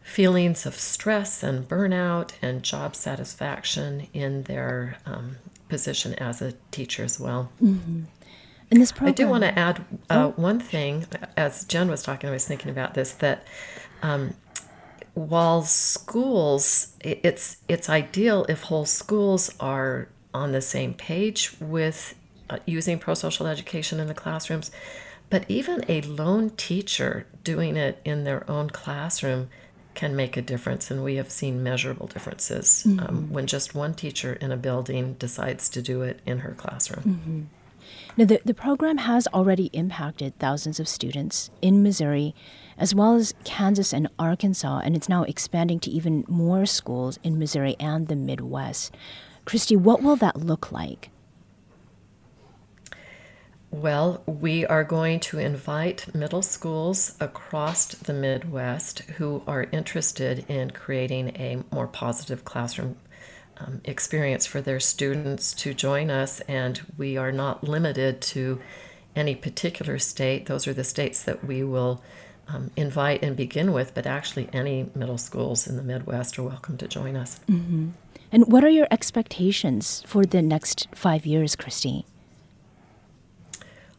feelings 0.02 0.64
of 0.66 0.74
stress 0.74 1.42
and 1.42 1.68
burnout 1.68 2.32
and 2.40 2.62
job 2.62 2.96
satisfaction 2.96 4.08
in 4.14 4.44
their 4.44 4.98
um, 5.04 5.36
position 5.68 6.14
as 6.14 6.40
a 6.40 6.52
teacher 6.70 7.04
as 7.04 7.20
well. 7.20 7.50
Mm-hmm 7.62 8.02
in 8.72 8.80
this 8.80 8.90
program. 8.90 9.10
I 9.10 9.14
do 9.14 9.28
want 9.28 9.44
to 9.44 9.58
add 9.58 9.84
uh, 10.10 10.14
oh. 10.26 10.32
one 10.36 10.58
thing. 10.58 11.06
As 11.36 11.64
Jen 11.64 11.88
was 11.88 12.02
talking, 12.02 12.28
I 12.28 12.32
was 12.32 12.46
thinking 12.46 12.70
about 12.70 12.94
this 12.94 13.12
that 13.12 13.46
um, 14.02 14.34
while 15.14 15.62
schools, 15.62 16.96
it's 17.00 17.58
it's 17.68 17.88
ideal 17.88 18.46
if 18.48 18.62
whole 18.62 18.86
schools 18.86 19.54
are 19.60 20.08
on 20.34 20.52
the 20.52 20.62
same 20.62 20.94
page 20.94 21.54
with 21.60 22.14
uh, 22.48 22.58
using 22.66 22.98
pro-social 22.98 23.46
education 23.46 24.00
in 24.00 24.08
the 24.08 24.14
classrooms. 24.14 24.70
But 25.28 25.44
even 25.48 25.84
a 25.88 26.00
lone 26.02 26.50
teacher 26.50 27.26
doing 27.44 27.76
it 27.76 28.00
in 28.04 28.24
their 28.24 28.50
own 28.50 28.70
classroom 28.70 29.48
can 29.94 30.16
make 30.16 30.38
a 30.38 30.42
difference, 30.42 30.90
and 30.90 31.04
we 31.04 31.16
have 31.16 31.30
seen 31.30 31.62
measurable 31.62 32.06
differences 32.06 32.84
um, 32.86 32.92
mm-hmm. 32.92 33.06
um, 33.06 33.32
when 33.32 33.46
just 33.46 33.74
one 33.74 33.92
teacher 33.92 34.34
in 34.34 34.50
a 34.50 34.56
building 34.56 35.14
decides 35.14 35.68
to 35.68 35.82
do 35.82 36.00
it 36.00 36.20
in 36.24 36.38
her 36.38 36.52
classroom. 36.52 37.04
Mm-hmm. 37.04 37.40
Now, 38.16 38.24
the, 38.24 38.40
the 38.44 38.54
program 38.54 38.98
has 38.98 39.26
already 39.28 39.66
impacted 39.72 40.38
thousands 40.38 40.78
of 40.78 40.88
students 40.88 41.50
in 41.60 41.82
Missouri, 41.82 42.34
as 42.76 42.94
well 42.94 43.14
as 43.14 43.34
Kansas 43.44 43.92
and 43.92 44.08
Arkansas, 44.18 44.80
and 44.84 44.94
it's 44.94 45.08
now 45.08 45.22
expanding 45.24 45.80
to 45.80 45.90
even 45.90 46.24
more 46.28 46.66
schools 46.66 47.18
in 47.22 47.38
Missouri 47.38 47.76
and 47.80 48.08
the 48.08 48.16
Midwest. 48.16 48.94
Christi, 49.44 49.76
what 49.76 50.02
will 50.02 50.16
that 50.16 50.36
look 50.36 50.70
like? 50.70 51.10
Well, 53.70 54.22
we 54.26 54.66
are 54.66 54.84
going 54.84 55.18
to 55.20 55.38
invite 55.38 56.14
middle 56.14 56.42
schools 56.42 57.16
across 57.18 57.86
the 57.86 58.12
Midwest 58.12 58.98
who 59.16 59.42
are 59.46 59.66
interested 59.72 60.44
in 60.46 60.72
creating 60.72 61.28
a 61.36 61.64
more 61.74 61.86
positive 61.86 62.44
classroom 62.44 62.96
um, 63.66 63.80
experience 63.84 64.46
for 64.46 64.60
their 64.60 64.80
students 64.80 65.52
to 65.54 65.74
join 65.74 66.10
us, 66.10 66.40
and 66.42 66.80
we 66.96 67.16
are 67.16 67.32
not 67.32 67.64
limited 67.64 68.20
to 68.22 68.60
any 69.14 69.34
particular 69.34 69.98
state. 69.98 70.46
Those 70.46 70.66
are 70.66 70.72
the 70.72 70.84
states 70.84 71.22
that 71.22 71.44
we 71.44 71.62
will 71.62 72.02
um, 72.48 72.70
invite 72.76 73.22
and 73.22 73.36
begin 73.36 73.72
with, 73.72 73.94
but 73.94 74.06
actually, 74.06 74.48
any 74.52 74.90
middle 74.94 75.18
schools 75.18 75.66
in 75.66 75.76
the 75.76 75.82
Midwest 75.82 76.38
are 76.38 76.42
welcome 76.42 76.76
to 76.78 76.88
join 76.88 77.16
us. 77.16 77.40
Mm-hmm. 77.48 77.90
And 78.32 78.50
what 78.50 78.64
are 78.64 78.70
your 78.70 78.88
expectations 78.90 80.02
for 80.06 80.24
the 80.24 80.42
next 80.42 80.88
five 80.94 81.26
years, 81.26 81.54
Christine? 81.54 82.04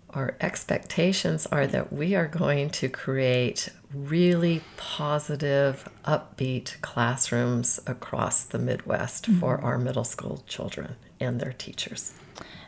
Our 0.10 0.36
expectations 0.42 1.48
are 1.48 1.68
that 1.68 1.94
we 1.94 2.16
are 2.16 2.28
going 2.28 2.70
to 2.72 2.90
create 2.90 3.70
really 3.94 4.62
positive, 4.78 5.88
upbeat 6.06 6.80
classrooms 6.82 7.80
across 7.86 8.44
the 8.44 8.60
Midwest 8.60 9.26
mm-hmm. 9.26 9.40
for 9.40 9.60
our 9.62 9.78
middle 9.78 10.04
school 10.04 10.44
children 10.48 10.96
and 11.20 11.40
their 11.40 11.54
teachers. 11.54 12.14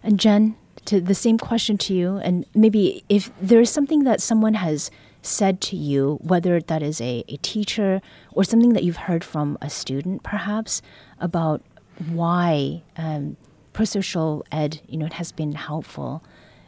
And 0.03 0.19
Jen, 0.19 0.55
to 0.85 1.01
the 1.01 1.15
same 1.15 1.37
question 1.37 1.77
to 1.79 1.93
you, 1.93 2.17
and 2.17 2.45
maybe 2.53 3.03
if 3.09 3.31
there 3.41 3.61
is 3.61 3.69
something 3.69 4.03
that 4.03 4.21
someone 4.21 4.53
has 4.55 4.91
said 5.21 5.59
to 5.59 5.75
you, 5.75 6.19
whether 6.21 6.61
that 6.61 6.83
is 6.83 7.01
a, 7.01 7.23
a 7.27 7.37
teacher 7.37 8.01
or 8.31 8.43
something 8.43 8.73
that 8.73 8.83
you've 8.83 8.97
heard 8.97 9.23
from 9.23 9.57
a 9.61 9.69
student, 9.69 10.21
perhaps 10.21 10.81
about 11.19 11.61
why 12.09 12.83
um, 12.97 13.35
pro-social 13.73 14.45
ed, 14.51 14.81
you 14.87 14.97
know, 14.97 15.05
it 15.05 15.13
has 15.13 15.31
been 15.31 15.53
helpful. 15.53 16.23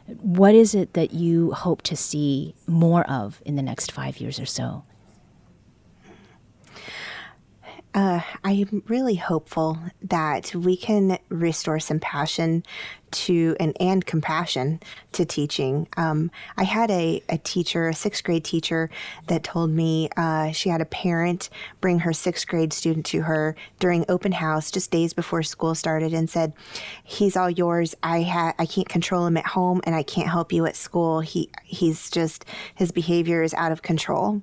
What 0.08 0.54
is 0.54 0.74
it 0.74 0.94
that 0.94 1.12
you 1.12 1.52
hope 1.52 1.82
to 1.82 1.96
see 1.96 2.54
more 2.66 3.08
of 3.10 3.42
in 3.44 3.56
the 3.56 3.62
next 3.62 3.92
five 3.92 4.18
years 4.18 4.40
or 4.40 4.46
so? 4.46 4.84
Uh, 7.98 8.20
I'm 8.44 8.84
really 8.86 9.16
hopeful 9.16 9.76
that 10.02 10.54
we 10.54 10.76
can 10.76 11.18
restore 11.30 11.80
some 11.80 11.98
passion 11.98 12.62
to 13.10 13.56
and, 13.58 13.76
and 13.80 14.06
compassion 14.06 14.78
to 15.10 15.24
teaching. 15.24 15.88
Um, 15.96 16.30
I 16.56 16.62
had 16.62 16.92
a, 16.92 17.24
a 17.28 17.38
teacher, 17.38 17.88
a 17.88 17.94
sixth 17.94 18.22
grade 18.22 18.44
teacher, 18.44 18.88
that 19.26 19.42
told 19.42 19.70
me 19.70 20.10
uh, 20.16 20.52
she 20.52 20.68
had 20.68 20.80
a 20.80 20.84
parent 20.84 21.50
bring 21.80 21.98
her 22.00 22.12
sixth 22.12 22.46
grade 22.46 22.72
student 22.72 23.04
to 23.06 23.22
her 23.22 23.56
during 23.80 24.04
open 24.08 24.30
house 24.30 24.70
just 24.70 24.92
days 24.92 25.12
before 25.12 25.42
school 25.42 25.74
started 25.74 26.14
and 26.14 26.30
said, 26.30 26.52
"He's 27.02 27.36
all 27.36 27.50
yours. 27.50 27.96
I 28.04 28.22
ha- 28.22 28.54
I 28.60 28.66
can't 28.66 28.88
control 28.88 29.26
him 29.26 29.36
at 29.36 29.46
home, 29.46 29.80
and 29.82 29.96
I 29.96 30.04
can't 30.04 30.28
help 30.28 30.52
you 30.52 30.66
at 30.66 30.76
school. 30.76 31.18
He 31.18 31.50
he's 31.64 32.10
just 32.10 32.44
his 32.76 32.92
behavior 32.92 33.42
is 33.42 33.54
out 33.54 33.72
of 33.72 33.82
control." 33.82 34.42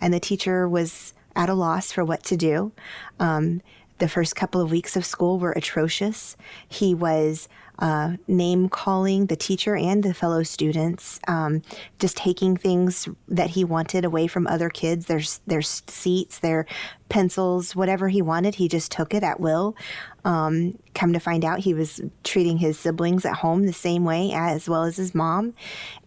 And 0.00 0.14
the 0.14 0.20
teacher 0.20 0.66
was 0.68 1.13
at 1.36 1.48
a 1.48 1.54
loss 1.54 1.92
for 1.92 2.04
what 2.04 2.22
to 2.24 2.36
do. 2.36 2.72
Um, 3.18 3.60
the 3.98 4.08
first 4.08 4.34
couple 4.34 4.60
of 4.60 4.70
weeks 4.70 4.96
of 4.96 5.04
school 5.04 5.38
were 5.38 5.52
atrocious. 5.52 6.36
He 6.68 6.94
was 6.94 7.48
uh, 7.78 8.16
name 8.28 8.68
calling 8.68 9.26
the 9.26 9.36
teacher 9.36 9.76
and 9.76 10.02
the 10.02 10.14
fellow 10.14 10.42
students, 10.42 11.20
um, 11.26 11.62
just 11.98 12.16
taking 12.16 12.56
things 12.56 13.08
that 13.28 13.50
he 13.50 13.64
wanted 13.64 14.04
away 14.04 14.26
from 14.26 14.46
other 14.46 14.68
kids, 14.68 15.06
their, 15.06 15.22
their 15.46 15.62
seats, 15.62 16.38
their 16.38 16.66
pencils, 17.08 17.74
whatever 17.74 18.08
he 18.08 18.22
wanted, 18.22 18.56
he 18.56 18.68
just 18.68 18.92
took 18.92 19.14
it 19.14 19.22
at 19.22 19.40
will. 19.40 19.76
Um, 20.24 20.78
come 20.94 21.12
to 21.12 21.18
find 21.18 21.44
out, 21.44 21.58
he 21.60 21.74
was 21.74 22.00
treating 22.22 22.56
his 22.58 22.78
siblings 22.78 23.24
at 23.24 23.34
home 23.34 23.66
the 23.66 23.72
same 23.72 24.04
way 24.04 24.32
as 24.32 24.68
well 24.68 24.84
as 24.84 24.96
his 24.96 25.14
mom, 25.14 25.54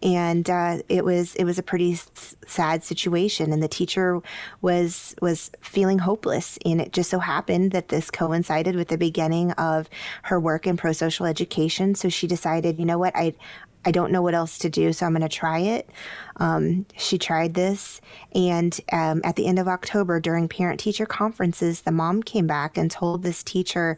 and 0.02 0.48
uh, 0.48 0.78
it 0.88 1.04
was 1.04 1.34
it 1.36 1.44
was 1.44 1.58
a 1.58 1.62
pretty 1.62 1.92
s- 1.92 2.36
sad 2.46 2.82
situation. 2.82 3.52
And 3.52 3.62
the 3.62 3.68
teacher 3.68 4.20
was 4.60 5.14
was 5.20 5.50
feeling 5.60 5.98
hopeless. 5.98 6.58
And 6.64 6.80
it 6.80 6.92
just 6.92 7.10
so 7.10 7.18
happened 7.18 7.72
that 7.72 7.88
this 7.88 8.10
coincided 8.10 8.76
with 8.76 8.88
the 8.88 8.98
beginning 8.98 9.52
of 9.52 9.88
her 10.24 10.40
work 10.40 10.66
in 10.66 10.76
pro 10.76 10.92
social 10.92 11.26
education. 11.26 11.94
So 11.94 12.08
she 12.08 12.26
decided, 12.26 12.78
you 12.78 12.84
know 12.84 12.98
what, 12.98 13.14
I 13.16 13.34
I 13.84 13.90
don't 13.90 14.12
know 14.12 14.22
what 14.22 14.34
else 14.34 14.58
to 14.58 14.68
do, 14.68 14.92
so 14.92 15.06
I'm 15.06 15.12
going 15.12 15.22
to 15.22 15.28
try 15.28 15.60
it. 15.60 15.88
Um, 16.36 16.86
she 16.96 17.18
tried 17.18 17.54
this, 17.54 18.00
and 18.34 18.78
um, 18.92 19.20
at 19.24 19.36
the 19.36 19.46
end 19.46 19.58
of 19.58 19.68
October, 19.68 20.20
during 20.20 20.48
parent 20.48 20.80
teacher 20.80 21.06
conferences, 21.06 21.82
the 21.82 21.92
mom 21.92 22.22
came 22.22 22.46
back 22.46 22.76
and 22.76 22.90
told 22.90 23.22
this 23.22 23.42
teacher, 23.42 23.96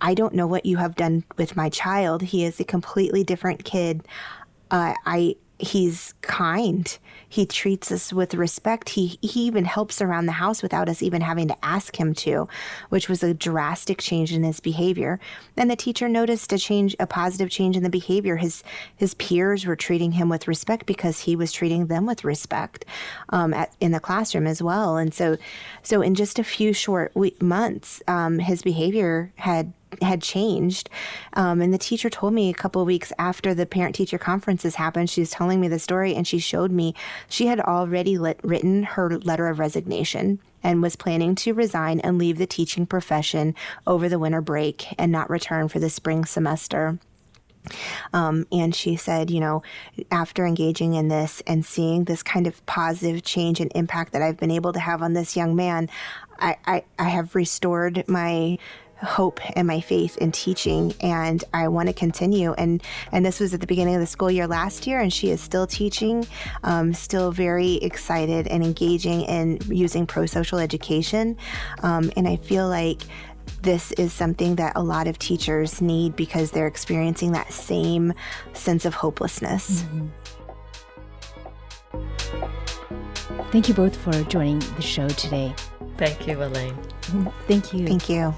I 0.00 0.14
don't 0.14 0.34
know 0.34 0.46
what 0.46 0.66
you 0.66 0.78
have 0.78 0.96
done 0.96 1.24
with 1.36 1.56
my 1.56 1.68
child. 1.68 2.22
He 2.22 2.44
is 2.44 2.58
a 2.58 2.64
completely 2.64 3.22
different 3.22 3.64
kid. 3.64 4.06
Uh, 4.70 4.94
I 5.04 5.36
he's 5.58 6.14
kind. 6.22 6.98
He 7.30 7.46
treats 7.46 7.92
us 7.92 8.12
with 8.12 8.34
respect. 8.34 8.90
He 8.90 9.18
he 9.22 9.42
even 9.44 9.64
helps 9.64 10.02
around 10.02 10.26
the 10.26 10.32
house 10.32 10.62
without 10.62 10.88
us 10.88 11.00
even 11.00 11.22
having 11.22 11.46
to 11.46 11.64
ask 11.64 11.98
him 11.98 12.12
to, 12.16 12.48
which 12.88 13.08
was 13.08 13.22
a 13.22 13.32
drastic 13.32 13.98
change 13.98 14.32
in 14.32 14.42
his 14.42 14.58
behavior. 14.58 15.20
And 15.56 15.70
the 15.70 15.76
teacher 15.76 16.08
noticed 16.08 16.52
a 16.52 16.58
change, 16.58 16.96
a 16.98 17.06
positive 17.06 17.48
change 17.48 17.76
in 17.76 17.84
the 17.84 17.88
behavior. 17.88 18.36
His 18.36 18.64
his 18.96 19.14
peers 19.14 19.64
were 19.64 19.76
treating 19.76 20.12
him 20.12 20.28
with 20.28 20.48
respect 20.48 20.86
because 20.86 21.20
he 21.20 21.36
was 21.36 21.52
treating 21.52 21.86
them 21.86 22.04
with 22.04 22.24
respect 22.24 22.84
um, 23.28 23.54
at, 23.54 23.72
in 23.78 23.92
the 23.92 24.00
classroom 24.00 24.48
as 24.48 24.60
well. 24.60 24.96
And 24.96 25.14
so, 25.14 25.36
so 25.84 26.02
in 26.02 26.16
just 26.16 26.40
a 26.40 26.44
few 26.44 26.72
short 26.72 27.12
months, 27.40 28.02
um, 28.08 28.40
his 28.40 28.62
behavior 28.62 29.32
had 29.36 29.72
had 30.02 30.22
changed. 30.22 30.88
Um, 31.34 31.60
and 31.60 31.72
the 31.72 31.78
teacher 31.78 32.10
told 32.10 32.32
me 32.32 32.50
a 32.50 32.54
couple 32.54 32.82
of 32.82 32.86
weeks 32.86 33.12
after 33.18 33.54
the 33.54 33.66
parent 33.66 33.94
teacher 33.94 34.18
conferences 34.18 34.76
happened, 34.76 35.10
she 35.10 35.20
was 35.20 35.30
telling 35.30 35.60
me 35.60 35.68
the 35.68 35.78
story 35.78 36.14
and 36.14 36.26
she 36.26 36.38
showed 36.38 36.70
me 36.70 36.94
she 37.28 37.46
had 37.46 37.60
already 37.60 38.18
lit, 38.18 38.40
written 38.42 38.82
her 38.84 39.18
letter 39.18 39.48
of 39.48 39.58
resignation 39.58 40.40
and 40.62 40.82
was 40.82 40.96
planning 40.96 41.34
to 41.34 41.54
resign 41.54 42.00
and 42.00 42.18
leave 42.18 42.38
the 42.38 42.46
teaching 42.46 42.86
profession 42.86 43.54
over 43.86 44.08
the 44.08 44.18
winter 44.18 44.40
break 44.40 44.94
and 44.98 45.10
not 45.10 45.30
return 45.30 45.68
for 45.68 45.78
the 45.78 45.90
spring 45.90 46.24
semester. 46.24 46.98
Um, 48.12 48.46
and 48.50 48.74
she 48.74 48.96
said, 48.96 49.30
you 49.30 49.40
know, 49.40 49.62
after 50.10 50.46
engaging 50.46 50.94
in 50.94 51.08
this 51.08 51.42
and 51.46 51.64
seeing 51.64 52.04
this 52.04 52.22
kind 52.22 52.46
of 52.46 52.64
positive 52.66 53.22
change 53.22 53.60
and 53.60 53.70
impact 53.74 54.12
that 54.12 54.22
I've 54.22 54.38
been 54.38 54.50
able 54.50 54.72
to 54.72 54.80
have 54.80 55.02
on 55.02 55.12
this 55.12 55.36
young 55.36 55.54
man, 55.54 55.88
I, 56.38 56.56
I, 56.64 56.84
I 56.98 57.04
have 57.04 57.34
restored 57.34 58.04
my 58.08 58.58
hope 59.02 59.40
and 59.56 59.66
my 59.66 59.80
faith 59.80 60.16
in 60.18 60.32
teaching 60.32 60.94
and 61.00 61.42
I 61.54 61.68
want 61.68 61.88
to 61.88 61.92
continue 61.92 62.52
and 62.52 62.82
and 63.12 63.24
this 63.24 63.40
was 63.40 63.54
at 63.54 63.60
the 63.60 63.66
beginning 63.66 63.94
of 63.94 64.00
the 64.00 64.06
school 64.06 64.30
year 64.30 64.46
last 64.46 64.86
year 64.86 65.00
and 65.00 65.12
she 65.12 65.30
is 65.30 65.40
still 65.40 65.66
teaching 65.66 66.26
um, 66.64 66.92
still 66.92 67.32
very 67.32 67.74
excited 67.76 68.46
and 68.46 68.62
engaging 68.62 69.22
in 69.22 69.58
using 69.68 70.06
pro-social 70.06 70.58
education 70.58 71.36
um, 71.82 72.12
and 72.16 72.28
I 72.28 72.36
feel 72.36 72.68
like 72.68 73.02
this 73.62 73.92
is 73.92 74.12
something 74.12 74.56
that 74.56 74.72
a 74.76 74.82
lot 74.82 75.06
of 75.06 75.18
teachers 75.18 75.80
need 75.80 76.16
because 76.16 76.50
they're 76.50 76.66
experiencing 76.66 77.32
that 77.32 77.52
same 77.52 78.14
sense 78.52 78.84
of 78.84 78.94
hopelessness. 78.94 79.82
Mm-hmm. 79.82 80.08
Thank 83.50 83.68
you 83.68 83.74
both 83.74 83.96
for 83.96 84.12
joining 84.24 84.60
the 84.60 84.82
show 84.82 85.08
today. 85.08 85.54
Thank 85.96 86.26
you, 86.26 86.42
Elaine. 86.42 86.76
Thank 87.48 87.74
you. 87.74 87.86
Thank 87.86 88.08
you. 88.08 88.34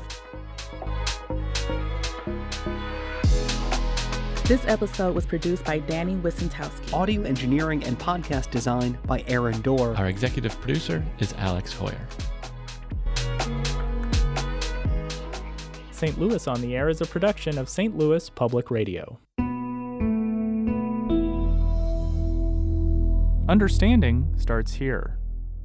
This 4.53 4.67
episode 4.67 5.15
was 5.15 5.25
produced 5.25 5.65
by 5.65 5.79
Danny 5.79 6.15
Wicentowski. 6.17 6.93
Audio 6.93 7.23
engineering 7.23 7.83
and 7.85 7.99
podcast 7.99 8.51
design 8.51 8.99
by 9.07 9.25
Aaron 9.27 9.59
Dorr. 9.62 9.97
Our 9.97 10.09
executive 10.09 10.61
producer 10.61 11.03
is 11.21 11.33
Alex 11.38 11.73
Heuer. 11.73 11.97
St. 15.91 16.19
Louis 16.19 16.47
on 16.47 16.61
the 16.61 16.77
Air 16.77 16.91
is 16.91 17.01
a 17.01 17.07
production 17.07 17.57
of 17.57 17.71
St. 17.71 17.97
Louis 17.97 18.29
Public 18.29 18.71
Radio. 18.71 19.19
Understanding 23.49 24.35
starts 24.37 24.75
here. 24.75 25.17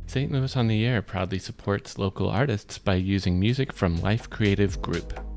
St. 0.05 0.31
Louis 0.31 0.55
on 0.55 0.69
the 0.69 0.85
Air 0.85 1.01
proudly 1.01 1.39
supports 1.39 1.97
local 1.97 2.29
artists 2.29 2.77
by 2.77 2.95
using 2.95 3.37
music 3.37 3.73
from 3.73 3.99
Life 3.99 4.29
Creative 4.29 4.81
Group. 4.81 5.36